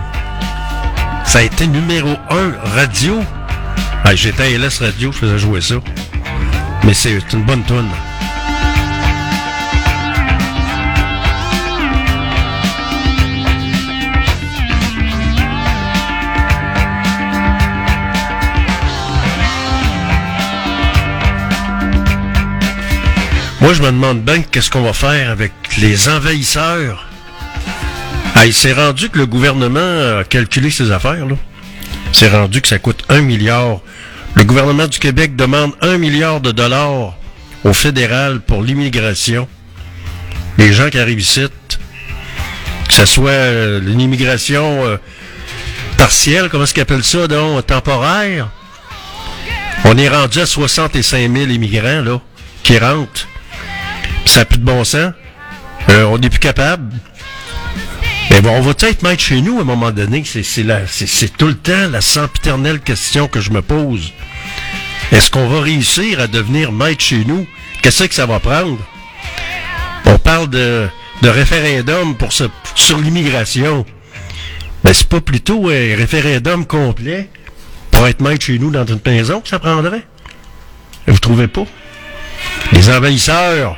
[1.26, 3.20] Ça a été numéro un radio.
[4.04, 5.76] Ah, J'étais à LS Radio, je faisais jouer ça.
[6.84, 7.90] Mais c'est une bonne tune.
[23.62, 27.08] Moi, je me demande bien qu'est-ce qu'on va faire avec les envahisseurs.
[28.36, 31.36] Ah, il s'est rendu que le gouvernement a calculé ses affaires, là.
[32.12, 33.80] C'est rendu que ça coûte un milliard.
[34.36, 37.16] Le gouvernement du Québec demande un milliard de dollars
[37.64, 39.48] au fédéral pour l'immigration.
[40.58, 41.46] Les gens qui arrivent ici,
[42.88, 44.98] que ce soit euh, une immigration euh,
[45.98, 48.50] partielle, comment est-ce qu'ils appellent ça, donc, temporaire.
[49.86, 52.22] On est rendu à 65 000 immigrants, là,
[52.64, 53.28] qui rentrent.
[54.26, 55.14] Ça n'a plus de bon sens.
[55.90, 56.94] Euh, on n'est plus capable.
[58.30, 60.24] Mais bon, on va peut-être mettre chez nous à un moment donné.
[60.26, 64.14] C'est, tout le temps la sempiternelle question que je me pose.
[65.12, 67.46] Est-ce qu'on va réussir à devenir maître chez nous?
[67.82, 68.80] Qu'est-ce que ça va prendre?
[70.06, 70.88] On parle de,
[71.22, 73.86] référendum pour sur l'immigration.
[74.84, 77.30] Mais c'est pas plutôt un référendum complet
[77.92, 80.06] pour être maître chez nous dans une maison que ça prendrait?
[81.08, 81.66] Vous trouvez pas?
[82.72, 83.78] Les envahisseurs,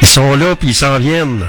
[0.00, 1.48] ils sont là puis ils s'en viennent.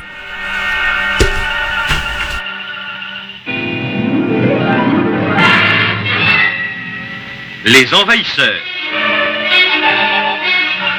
[7.67, 8.61] Les envahisseurs.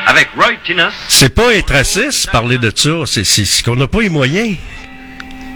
[0.06, 0.92] Avec Roy Tinas.
[1.08, 2.90] C'est pas être raciste, parler de ça.
[3.06, 4.54] C'est, qu'on n'a pas les moyens.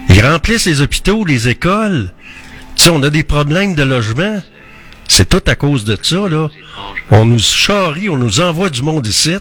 [0.09, 2.15] Ils remplissent les hôpitaux, les écoles.
[2.77, 4.43] Tu sais, on a des problèmes de logement.
[5.07, 6.49] C'est tout à cause de ça, là.
[7.11, 9.37] On nous charrie, on nous envoie du monde ici.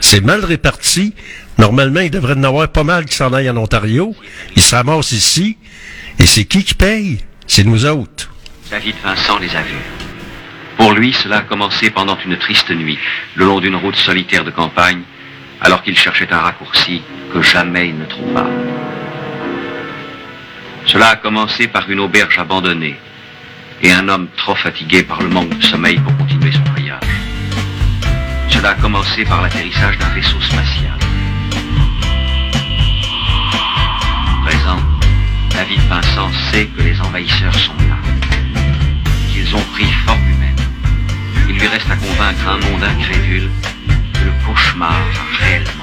[0.00, 1.12] C'est mal réparti.
[1.58, 4.16] Normalement, il devrait y en avoir pas mal qui s'en aillent en Ontario.
[4.56, 5.58] Ils se ramassent ici.
[6.18, 7.18] Et c'est qui qui paye?
[7.46, 8.30] C'est nous autres.
[8.70, 10.11] David Vincent les a vus.
[10.82, 12.98] Pour lui, cela a commencé pendant une triste nuit,
[13.36, 15.02] le long d'une route solitaire de campagne,
[15.60, 17.02] alors qu'il cherchait un raccourci
[17.32, 18.44] que jamais il ne trouva.
[20.86, 22.98] Cela a commencé par une auberge abandonnée
[23.80, 26.98] et un homme trop fatigué par le manque de sommeil pour continuer son voyage.
[28.48, 30.98] Cela a commencé par l'atterrissage d'un vaisseau spatial.
[34.44, 34.80] Présent,
[35.50, 37.72] David Vincent sait que les envahisseurs sont
[39.52, 40.56] qu'ils ont pris forme humaine.
[41.48, 43.50] Il lui reste à convaincre un monde incrédule
[44.14, 45.81] que le cauchemar a réellement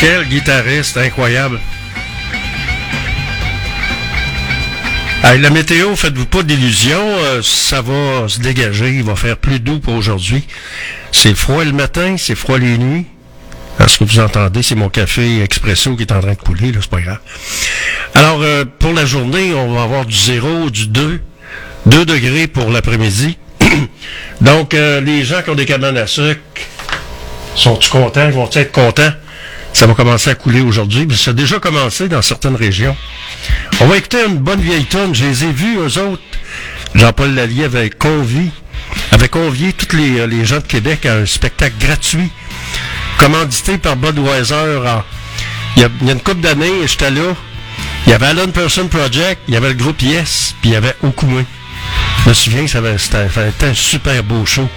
[0.00, 1.60] Quel guitariste incroyable.
[5.22, 9.60] Hey, la météo, faites-vous pas d'illusions, euh, ça va se dégager, il va faire plus
[9.60, 10.46] doux pour aujourd'hui.
[11.12, 13.04] C'est froid le matin, c'est froid les nuits.
[13.78, 16.72] Alors, ce que vous entendez, c'est mon café expresso qui est en train de couler,
[16.72, 17.20] là, c'est pas grave.
[18.14, 21.20] Alors, euh, pour la journée, on va avoir du 0, du 2,
[21.84, 23.36] 2 degrés pour l'après-midi.
[24.40, 26.40] Donc, euh, les gens qui ont des cabanes à sucre,
[27.54, 28.28] sont-ils contents?
[28.28, 29.12] Ils vont être contents?
[29.72, 32.96] Ça va commencer à couler aujourd'hui, mais ça a déjà commencé dans certaines régions.
[33.80, 35.14] On va écouter une bonne vieille tonne.
[35.14, 36.22] Je les ai vus, eux autres.
[36.94, 38.50] Jean-Paul Lallier avait convié,
[39.72, 42.30] tous les, euh, les gens de Québec à un spectacle gratuit,
[43.16, 44.80] commandité par Budweiser.
[45.76, 47.34] il, y a, une couple d'années, j'étais là.
[48.06, 50.76] Il y avait Alan Person Project, il y avait le groupe Yes, puis il y
[50.76, 51.44] avait Okoumé.
[52.24, 54.68] Je me souviens que ça c'était un super beau show.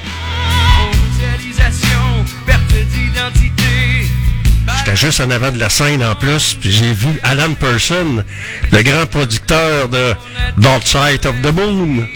[4.95, 8.23] Juste en avant de la scène en plus, puis j'ai vu Alan Person,
[8.71, 10.13] le grand producteur de
[10.57, 12.07] Dark Side of the Moon.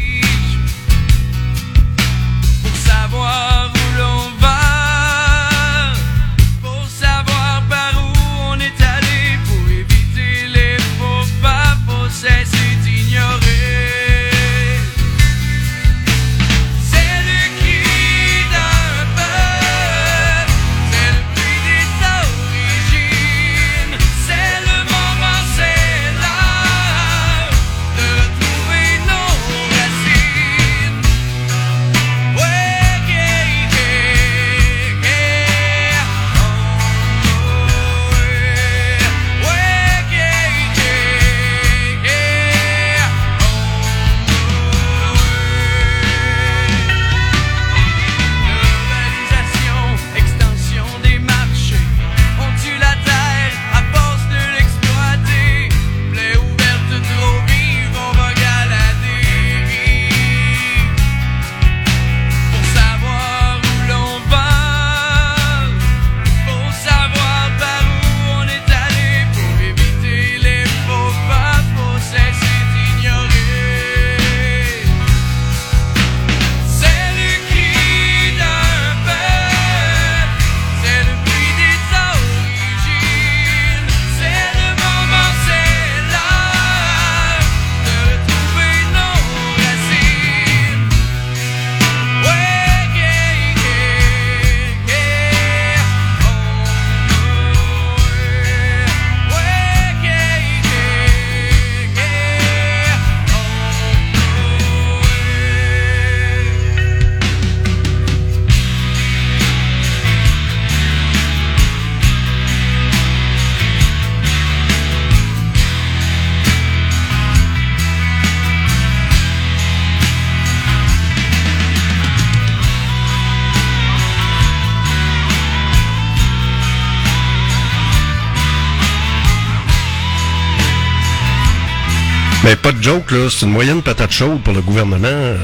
[132.88, 135.36] C'est une moyenne patate chaude pour le gouvernement.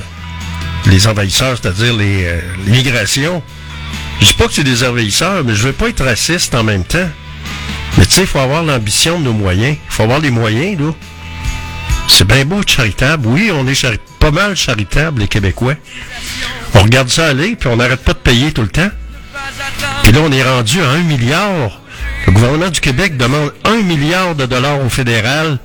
[0.85, 3.43] Les envahisseurs, c'est-à-dire les, euh, l'immigration.
[4.21, 6.85] Je dis pas que c'est des envahisseurs, mais je veux pas être raciste en même
[6.85, 7.09] temps.
[7.97, 9.75] Mais tu sais, il faut avoir l'ambition de nos moyens.
[9.75, 10.93] Il faut avoir les moyens, là.
[12.07, 13.27] C'est bien beau être charitable.
[13.27, 15.75] Oui, on est pas mal charitable, les Québécois.
[16.75, 18.89] On regarde ça aller, puis on n'arrête pas de payer tout le temps.
[20.03, 21.81] Puis là, on est rendu à un milliard.
[22.25, 25.59] Le gouvernement du Québec demande un milliard de dollars au fédéral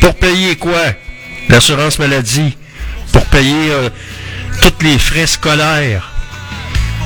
[0.00, 0.92] pour payer quoi?
[1.48, 2.56] L'assurance maladie,
[3.12, 3.90] pour payer euh,
[4.62, 6.10] tous les frais scolaires,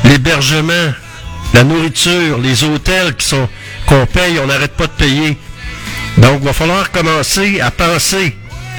[0.04, 0.92] l'hébergement,
[1.54, 3.14] la nourriture, les hôtels
[3.86, 5.38] qu'on paye, on n'arrête pas de payer.
[6.18, 8.36] Donc, il va falloir commencer à penser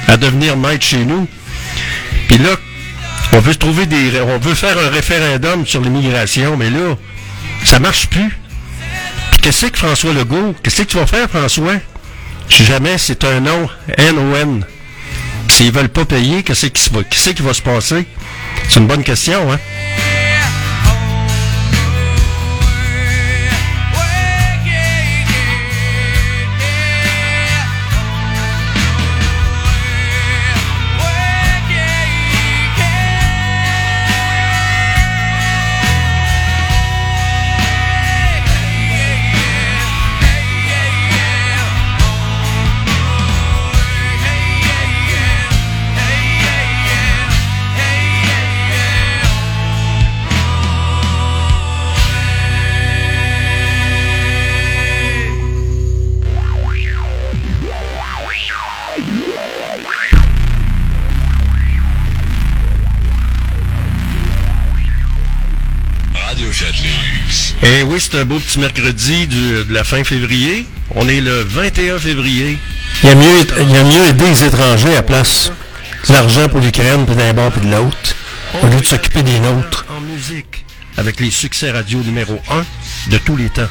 [0.08, 1.28] à devenir maître chez nous.
[2.28, 2.50] Puis là,
[3.32, 6.96] on veut trouver des, on veut faire un référendum sur l'immigration, mais là,
[7.64, 8.36] ça marche plus.
[9.30, 11.74] Puis qu'est-ce que François Legault, qu'est-ce que tu vas faire, François?
[12.48, 14.64] Si jamais c'est un nom, N-O-N,
[15.54, 16.90] s'ils veulent pas payer, qu'est-ce qui,
[17.34, 18.06] qui va se passer?
[18.68, 19.58] C'est une bonne question, hein?
[67.64, 70.66] Et oui, c'est un beau petit mercredi de la fin février.
[70.94, 72.58] On est le 21 février.
[73.02, 75.50] Il y a mieux, il y a mieux aider les étrangers à place
[76.12, 78.16] l'argent pour l'Ukraine, puis d'un bord, puis de l'autre,
[78.62, 79.86] au lieu de s'occuper des nôtres.
[79.88, 80.64] En musique,
[80.96, 83.68] avec les succès radio numéro 1 de tous les temps.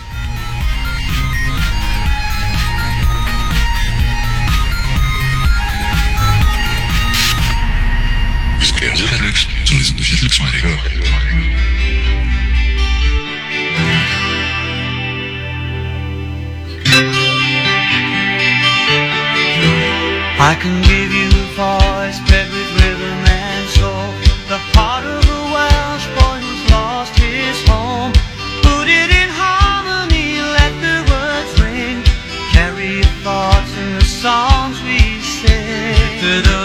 [20.43, 24.11] I can give you a voice bred with rhythm and soul,
[24.51, 28.11] the heart of a Welsh boy who's lost his home.
[28.59, 32.03] Put it in harmony, let the words ring,
[32.51, 36.19] carry your thoughts in the songs we sing.
[36.19, 36.62] To the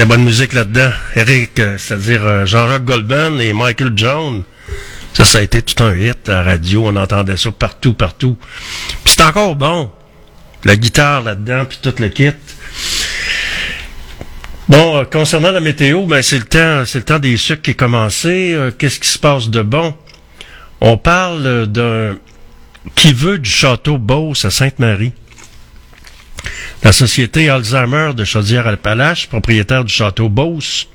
[0.00, 0.92] la bonne musique là-dedans.
[1.14, 4.44] Eric, euh, c'est-à-dire euh, Jean-Jacques Goldman et Michael Jones.
[5.12, 6.86] Ça, ça a été tout un hit à la radio.
[6.86, 8.38] On entendait ça partout, partout.
[9.04, 9.90] Puis c'est encore bon.
[10.64, 12.30] La guitare là-dedans, puis tout le kit.
[14.70, 17.72] Bon, euh, concernant la météo, ben c'est le temps, c'est le temps des sucres qui
[17.72, 18.56] est commencé.
[18.78, 19.94] Qu'est-ce qui se passe de bon?
[20.80, 22.16] On parle d'un
[22.94, 25.12] qui veut du château Beauce à Sainte-Marie.
[26.82, 30.88] La société Alzheimer de Chaudière-Appalaches, propriétaire du château Beauce,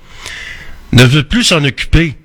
[0.91, 2.15] ne veut plus s'en occuper.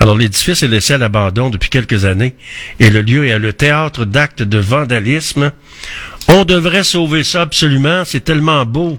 [0.00, 2.34] Alors l'édifice est laissé à l'abandon depuis quelques années
[2.80, 5.52] et le lieu est le théâtre d'actes de vandalisme.
[6.28, 8.98] On devrait sauver ça absolument, c'est tellement beau.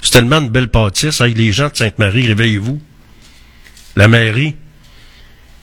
[0.00, 1.20] C'est tellement une belle pâtisse.
[1.20, 2.80] Hey, les gens de Sainte-Marie, réveillez-vous.
[3.96, 4.54] La mairie,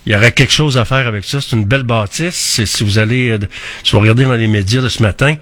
[0.05, 1.41] il y aurait quelque chose à faire avec ça.
[1.41, 2.63] C'est une belle bâtisse.
[2.65, 3.39] Si vous allez, euh,
[3.83, 5.35] si vous regardez dans les médias de ce matin,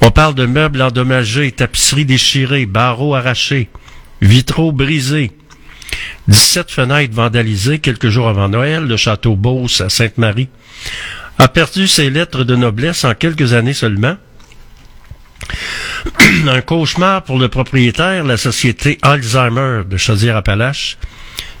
[0.00, 3.68] on parle de meubles endommagés, tapisseries déchirées, barreaux arrachés,
[4.20, 5.32] vitraux brisés,
[6.28, 8.84] 17 fenêtres vandalisées quelques jours avant Noël.
[8.84, 10.48] Le château Beauce à Sainte-Marie
[11.38, 14.16] a perdu ses lettres de noblesse en quelques années seulement.
[16.46, 20.98] Un cauchemar pour le propriétaire, la société Alzheimer de Chaudière-Appalaches,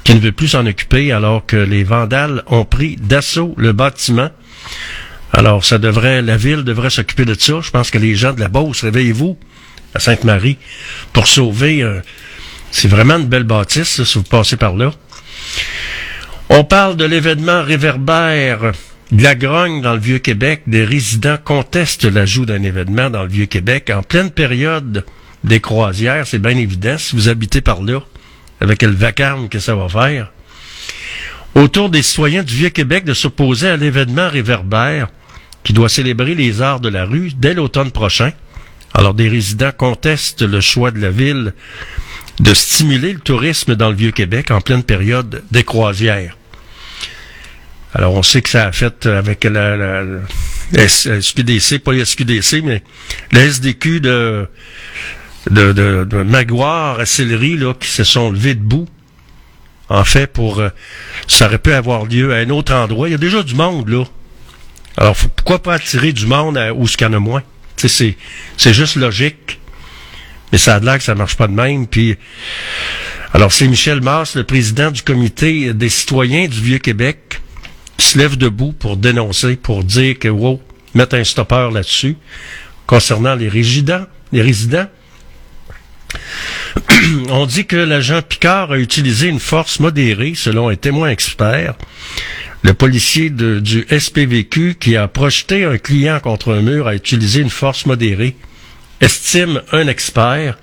[0.08, 4.30] qui ne veut plus s'en occuper alors que les vandales ont pris d'assaut le bâtiment.
[5.34, 7.60] Alors, ça devrait, la ville devrait s'occuper de ça.
[7.60, 9.36] Je pense que les gens de la Beauce, réveillez-vous
[9.92, 10.56] à Sainte-Marie
[11.12, 11.82] pour sauver.
[11.82, 12.00] euh,
[12.70, 14.94] c'est vraiment une belle bâtisse, si vous passez par là.
[16.48, 18.72] On parle de l'événement réverbère
[19.12, 20.62] de la grogne dans le Vieux-Québec.
[20.66, 25.04] Des résidents contestent l'ajout d'un événement dans le Vieux-Québec en pleine période
[25.44, 26.26] des croisières.
[26.26, 28.00] C'est bien évident si vous habitez par là,
[28.60, 30.32] avec le vacarme que ça va faire.
[31.54, 35.08] Autour des citoyens du Vieux-Québec de s'opposer à l'événement réverbère
[35.64, 38.32] qui doit célébrer les arts de la rue dès l'automne prochain.
[38.94, 41.52] Alors des résidents contestent le choix de la ville
[42.40, 46.36] de stimuler le tourisme dans le Vieux-Québec en pleine période des croisières.
[47.94, 50.02] Alors, on sait que ça a fait avec la,
[50.72, 52.82] SQDC, pas la SQDC, mais
[53.32, 54.46] la SDQ de,
[55.50, 58.88] de, de, à Sillery, là, qui se sont levés debout.
[59.88, 60.68] En fait, pour, euh,
[61.26, 63.08] ça aurait pu avoir lieu à un autre endroit.
[63.08, 64.04] Il y a déjà du monde, là.
[64.98, 67.42] Alors, pourquoi pas attirer du monde à, où ce qu'il y en a moins?
[67.76, 68.16] C'est,
[68.56, 69.60] c'est juste logique.
[70.52, 71.86] Mais ça a l'air que ça marche pas de même.
[71.86, 72.16] Puis,
[73.32, 77.40] alors c'est Michel Masse, le président du comité des citoyens du Vieux-Québec,
[77.96, 80.60] qui se lève debout pour dénoncer, pour dire que, wow,
[80.94, 82.16] mettre un stoppeur là-dessus,
[82.86, 84.86] concernant les résidents, les résidents.
[87.30, 91.74] On dit que l'agent Picard a utilisé une force modérée, selon un témoin expert.
[92.62, 97.50] Le policier du SPVQ qui a projeté un client contre un mur a utilisé une
[97.50, 98.36] force modérée,
[99.00, 100.58] estime un expert.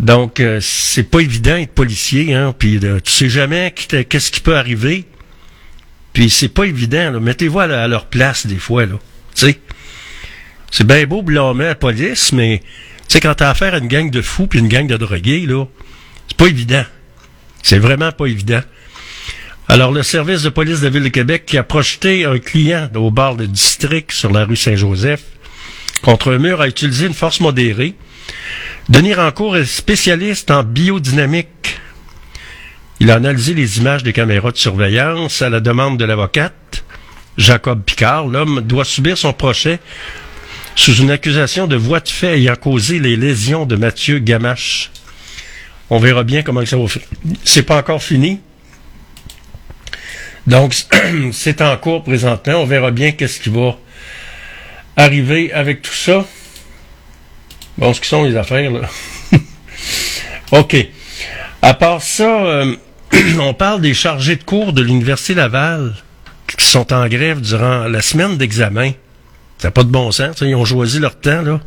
[0.00, 4.56] Donc, euh, c'est pas évident être policier, hein, puis tu sais jamais qu'est-ce qui peut
[4.56, 5.04] arriver.
[6.12, 7.20] Puis c'est pas évident.
[7.20, 8.94] Mettez-vous à, à leur place des fois, là.
[9.36, 9.60] Tu sais.
[10.70, 14.10] C'est bien beau blâmer la police, mais tu sais, quand t'as affaire à une gang
[14.10, 15.66] de fous puis une gang de drogués, là,
[16.28, 16.84] c'est pas évident.
[17.62, 18.60] C'est vraiment pas évident.
[19.68, 22.90] Alors, le service de police de la Ville de Québec qui a projeté un client
[22.94, 25.22] au bar de district sur la rue Saint-Joseph
[26.02, 27.94] contre un mur a utilisé une force modérée.
[28.90, 31.80] Denis Rancourt est spécialiste en biodynamique.
[33.00, 36.84] Il a analysé les images des caméras de surveillance à la demande de l'avocate.
[37.38, 39.80] Jacob Picard, l'homme, doit subir son procès
[40.76, 44.90] sous une accusation de voie de fait ayant causé les lésions de Mathieu Gamache.
[45.90, 47.02] On verra bien comment ça va faire.
[47.44, 48.40] C'est pas encore fini.
[50.46, 50.74] Donc,
[51.32, 52.54] c'est en cours présentement.
[52.54, 53.76] On verra bien qu'est-ce qui va
[54.96, 56.26] arriver avec tout ça.
[57.78, 58.82] Bon, ce qui sont les affaires, là.
[60.52, 60.76] OK.
[61.62, 62.76] À part ça, euh,
[63.40, 65.94] on parle des chargés de cours de l'Université Laval
[66.58, 68.92] qui sont en grève durant la semaine d'examen.
[69.64, 70.36] Ça n'a pas de bon sens.
[70.36, 70.44] ça.
[70.44, 71.58] Ils ont choisi leur temps, là.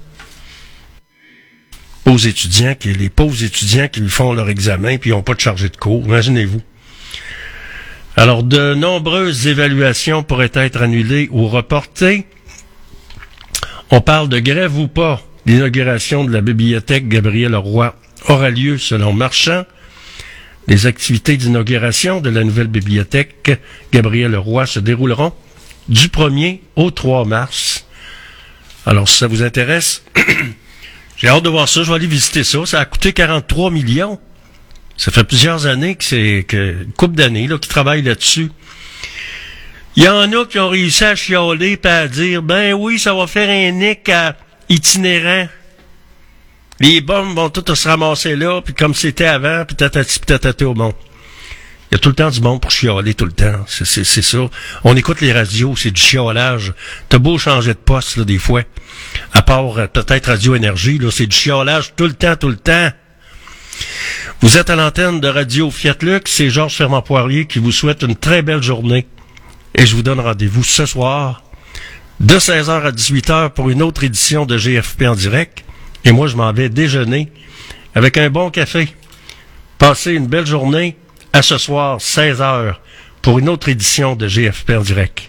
[2.06, 5.40] Aux étudiants, qui, les pauvres étudiants qui font leur examen puis ils n'ont pas de
[5.40, 6.06] chargé de cours.
[6.06, 6.62] Imaginez-vous.
[8.16, 12.28] Alors, de nombreuses évaluations pourraient être annulées ou reportées.
[13.90, 15.20] On parle de grève ou pas.
[15.48, 17.96] L'inauguration de la bibliothèque Gabriel Roy
[18.28, 19.66] aura lieu selon Marchand.
[20.68, 23.60] Les activités d'inauguration de la nouvelle bibliothèque
[23.92, 25.34] Gabriel Roy se dérouleront
[25.90, 27.87] du 1er au 3 mars.
[28.88, 30.02] Alors, si ça vous intéresse,
[31.18, 31.84] j'ai hâte de voir ça.
[31.84, 32.66] Je vais aller visiter ça.
[32.66, 34.18] Ça a coûté 43 millions.
[34.96, 38.50] Ça fait plusieurs années que c'est que une couple d'années là qui travaillent là-dessus.
[39.98, 43.14] Il y en a qui ont réussi à chialer et à dire ben oui, ça
[43.14, 44.38] va faire un nick à
[44.70, 45.50] itinérant.
[46.80, 50.76] Les bombes vont toutes se ramasser là, puis comme c'était avant, puis tatati, tatati au
[50.76, 50.94] monde.
[51.90, 53.64] Il y a tout le temps du monde pour chialer tout le temps.
[53.68, 54.38] C'est, ça.
[54.84, 56.74] On écoute les radios, c'est du chiolage.
[57.08, 58.64] T'as beau changer de poste, là, des fois.
[59.34, 62.58] À part euh, peut-être Radio Énergie, là, c'est du chiolage tout le temps, tout le
[62.58, 62.90] temps.
[64.42, 68.04] Vous êtes à l'antenne de Radio Fiat Lux, c'est Georges Fermant Poirier qui vous souhaite
[68.04, 69.08] une très belle journée.
[69.74, 71.44] Et je vous donne rendez-vous ce soir,
[72.20, 75.64] de 16h à 18h pour une autre édition de GFP en direct.
[76.04, 77.32] Et moi, je m'en vais déjeuner
[77.96, 78.90] avec un bon café.
[79.78, 80.98] Passez une belle journée
[81.38, 82.74] à ce soir, 16h,
[83.22, 85.28] pour une autre édition de GFP direct.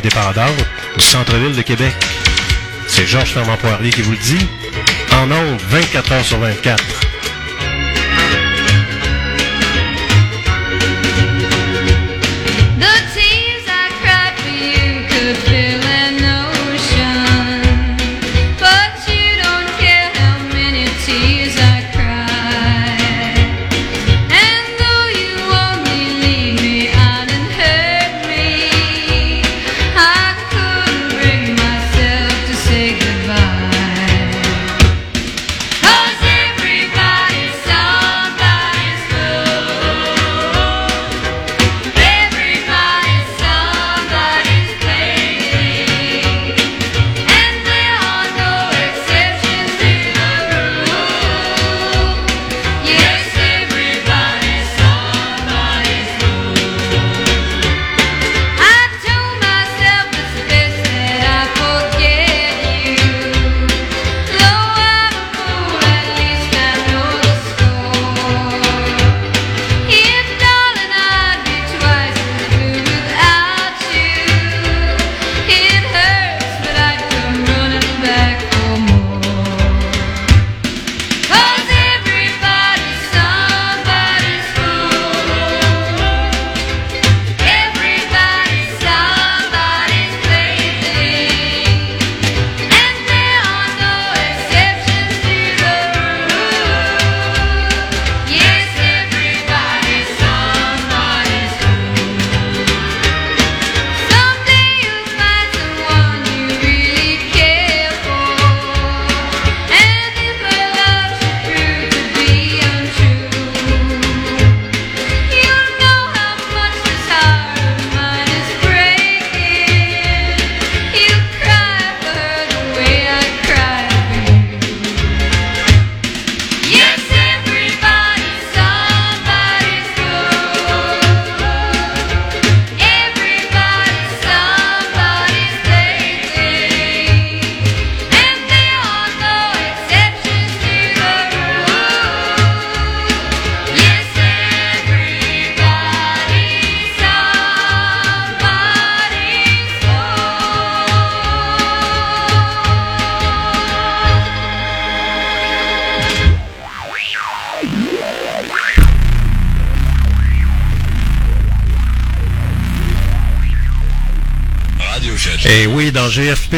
[0.00, 0.56] Indépendante
[0.96, 1.92] du centre-ville de Québec.
[2.86, 4.48] C'est Georges Fernand Poirier qui vous le dit.
[5.12, 7.09] En ondes, 24 heures sur 24.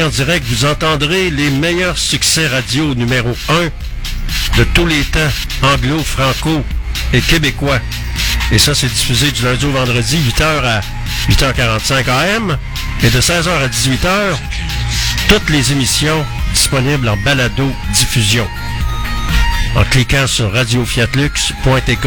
[0.02, 5.18] En direct, vous entendrez les meilleurs succès radio numéro 1 de tous les temps,
[5.62, 6.64] anglo, franco
[7.12, 7.78] et québécois.
[8.50, 10.80] Et ça, c'est diffusé du lundi au vendredi, 8h à
[11.30, 12.58] 8h45 AM.
[13.02, 14.36] Et de 16h à 18h,
[15.28, 18.46] toutes les émissions disponibles en balado diffusion.
[19.76, 22.06] En cliquant sur radiofiatlux.tk.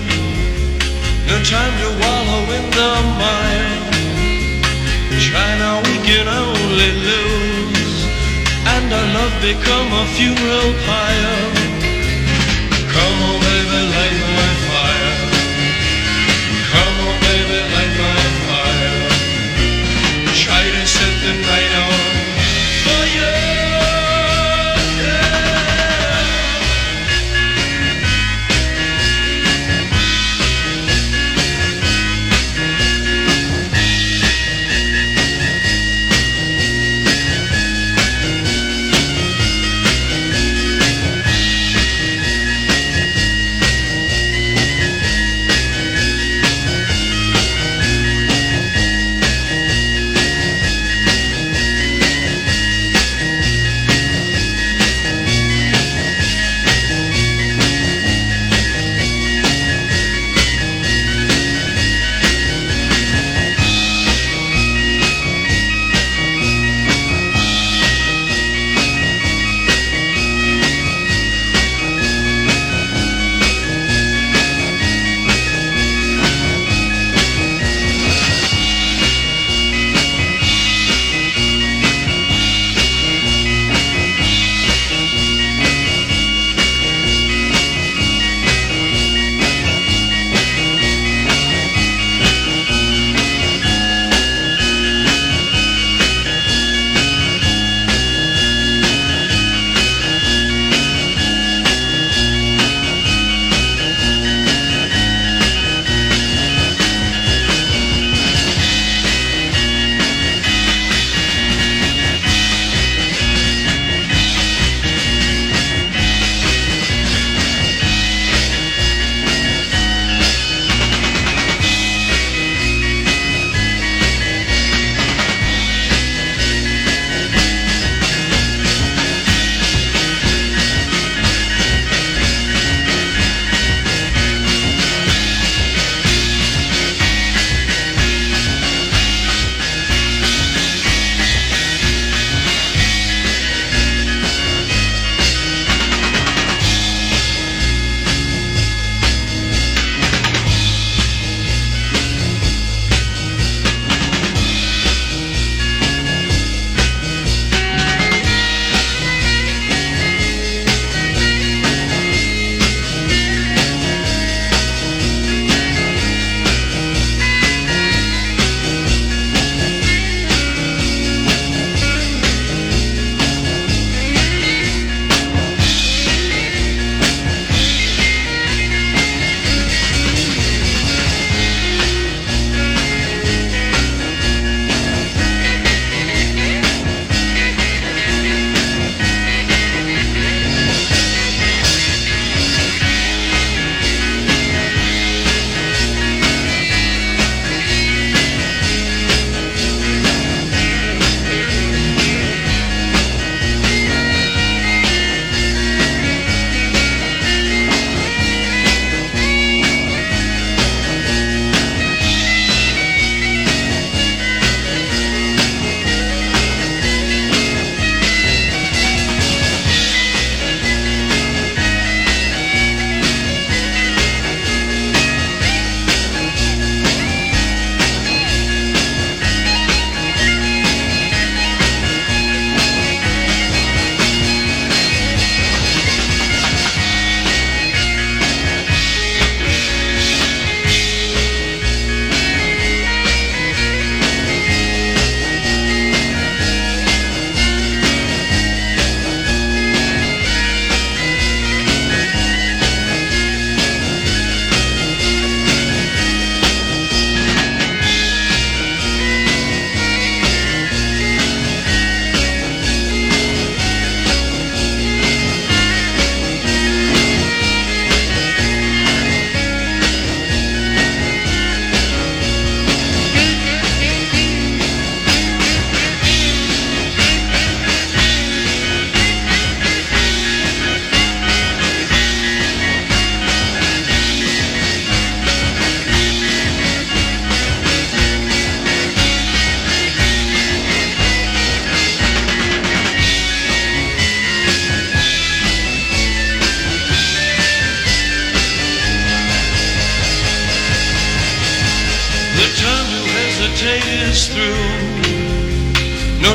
[1.31, 2.91] No time to wallow in the
[3.21, 3.79] mire.
[5.17, 8.03] Try now, we can only lose.
[8.73, 11.70] And our love become a funeral pyre.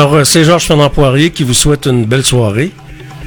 [0.00, 2.70] Alors, euh, c'est Georges Fernand Poirier qui vous souhaite une belle soirée,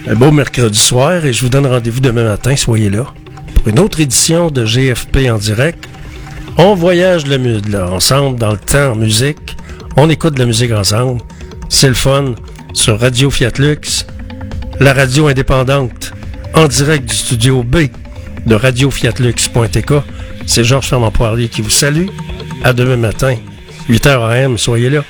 [0.07, 3.05] un beau mercredi soir, et je vous donne rendez-vous demain matin, soyez là,
[3.53, 5.87] pour une autre édition de GFP en direct.
[6.57, 9.55] On voyage le là, ensemble dans le temps en musique,
[9.97, 11.21] on écoute de la musique ensemble,
[11.69, 12.33] c'est le fun,
[12.73, 14.07] sur Radio Fiat Lux,
[14.79, 16.11] la radio indépendante,
[16.55, 17.81] en direct du studio B
[18.47, 19.93] de radiofiatlux.tk.
[20.47, 22.07] C'est Georges Fernand Poirier qui vous salue.
[22.63, 23.35] À demain matin,
[23.91, 25.03] 8h AM, soyez là.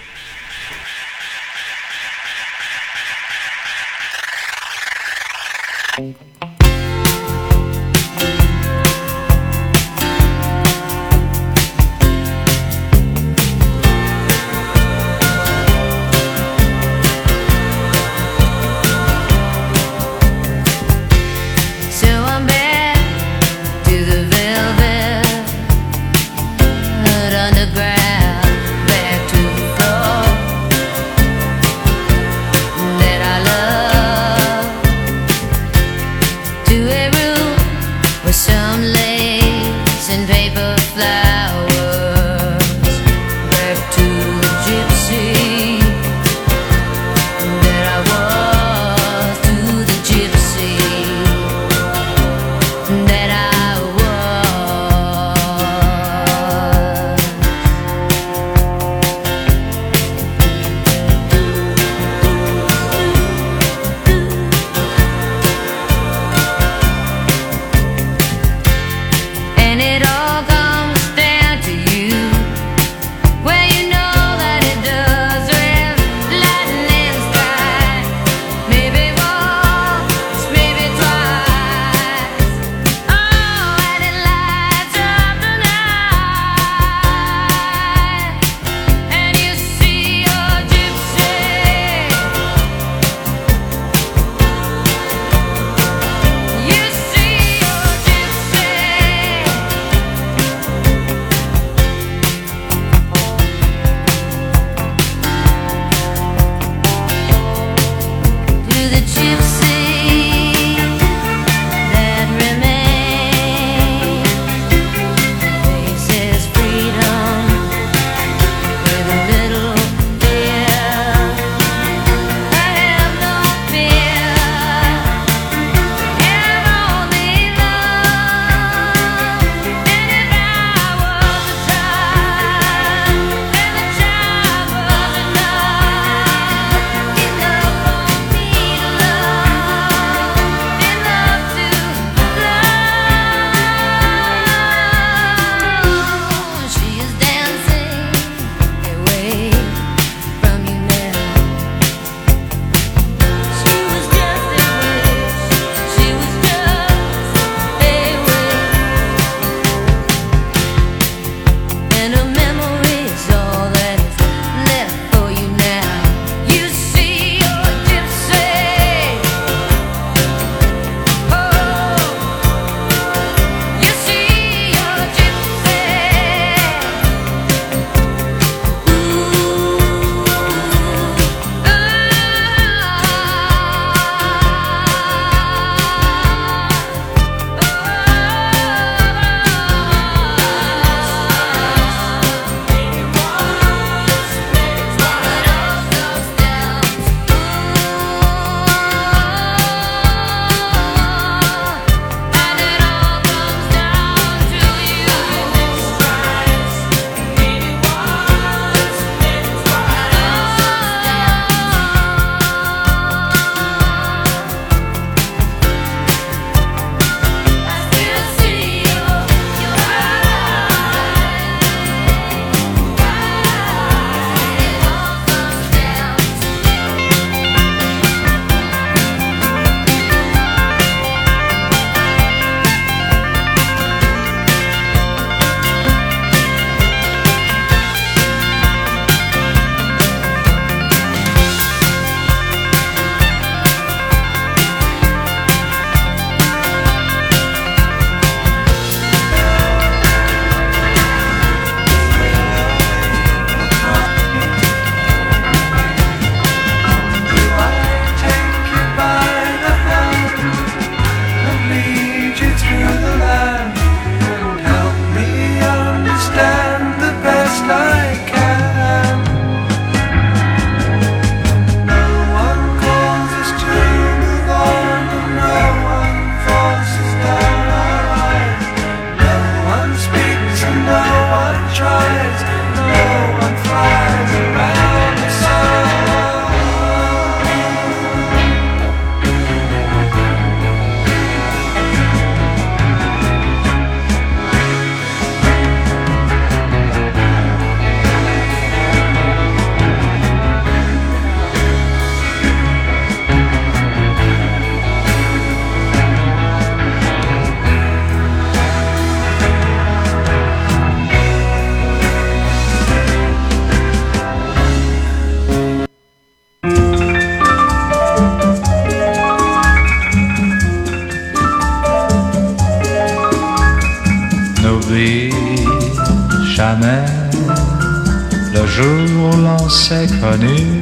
[328.53, 330.81] Le jour où l'on s'est connu.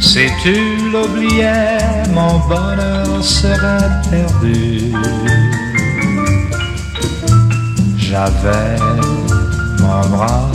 [0.00, 0.54] Si tu
[0.92, 1.78] l'oubliais,
[2.12, 4.92] mon bonheur serait perdu.
[7.96, 8.76] J'avais
[9.80, 10.50] mon bras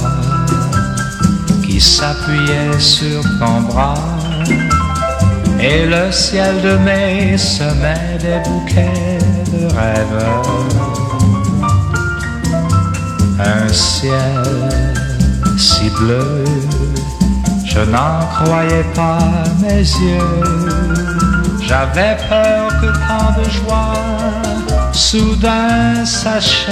[1.65, 3.95] qui s'appuyait sur ton bras
[5.59, 9.19] et le ciel de mai semait des bouquets
[9.51, 10.90] de rêves.
[13.43, 14.91] Un ciel
[15.57, 16.43] si bleu,
[17.65, 19.19] je n'en croyais pas
[19.59, 20.43] mes yeux.
[21.67, 23.93] J'avais peur que tant de joie
[24.91, 26.71] soudain s'achève.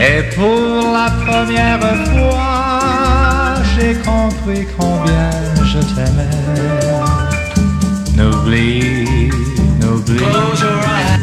[0.00, 5.30] Et pour la première fois, j'ai compris combien
[5.64, 6.38] je t'aimais.
[8.16, 9.30] N'oublie,
[9.80, 11.17] n'oublie.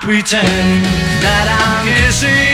[0.00, 0.84] Pretend
[1.20, 2.49] that I'm kissing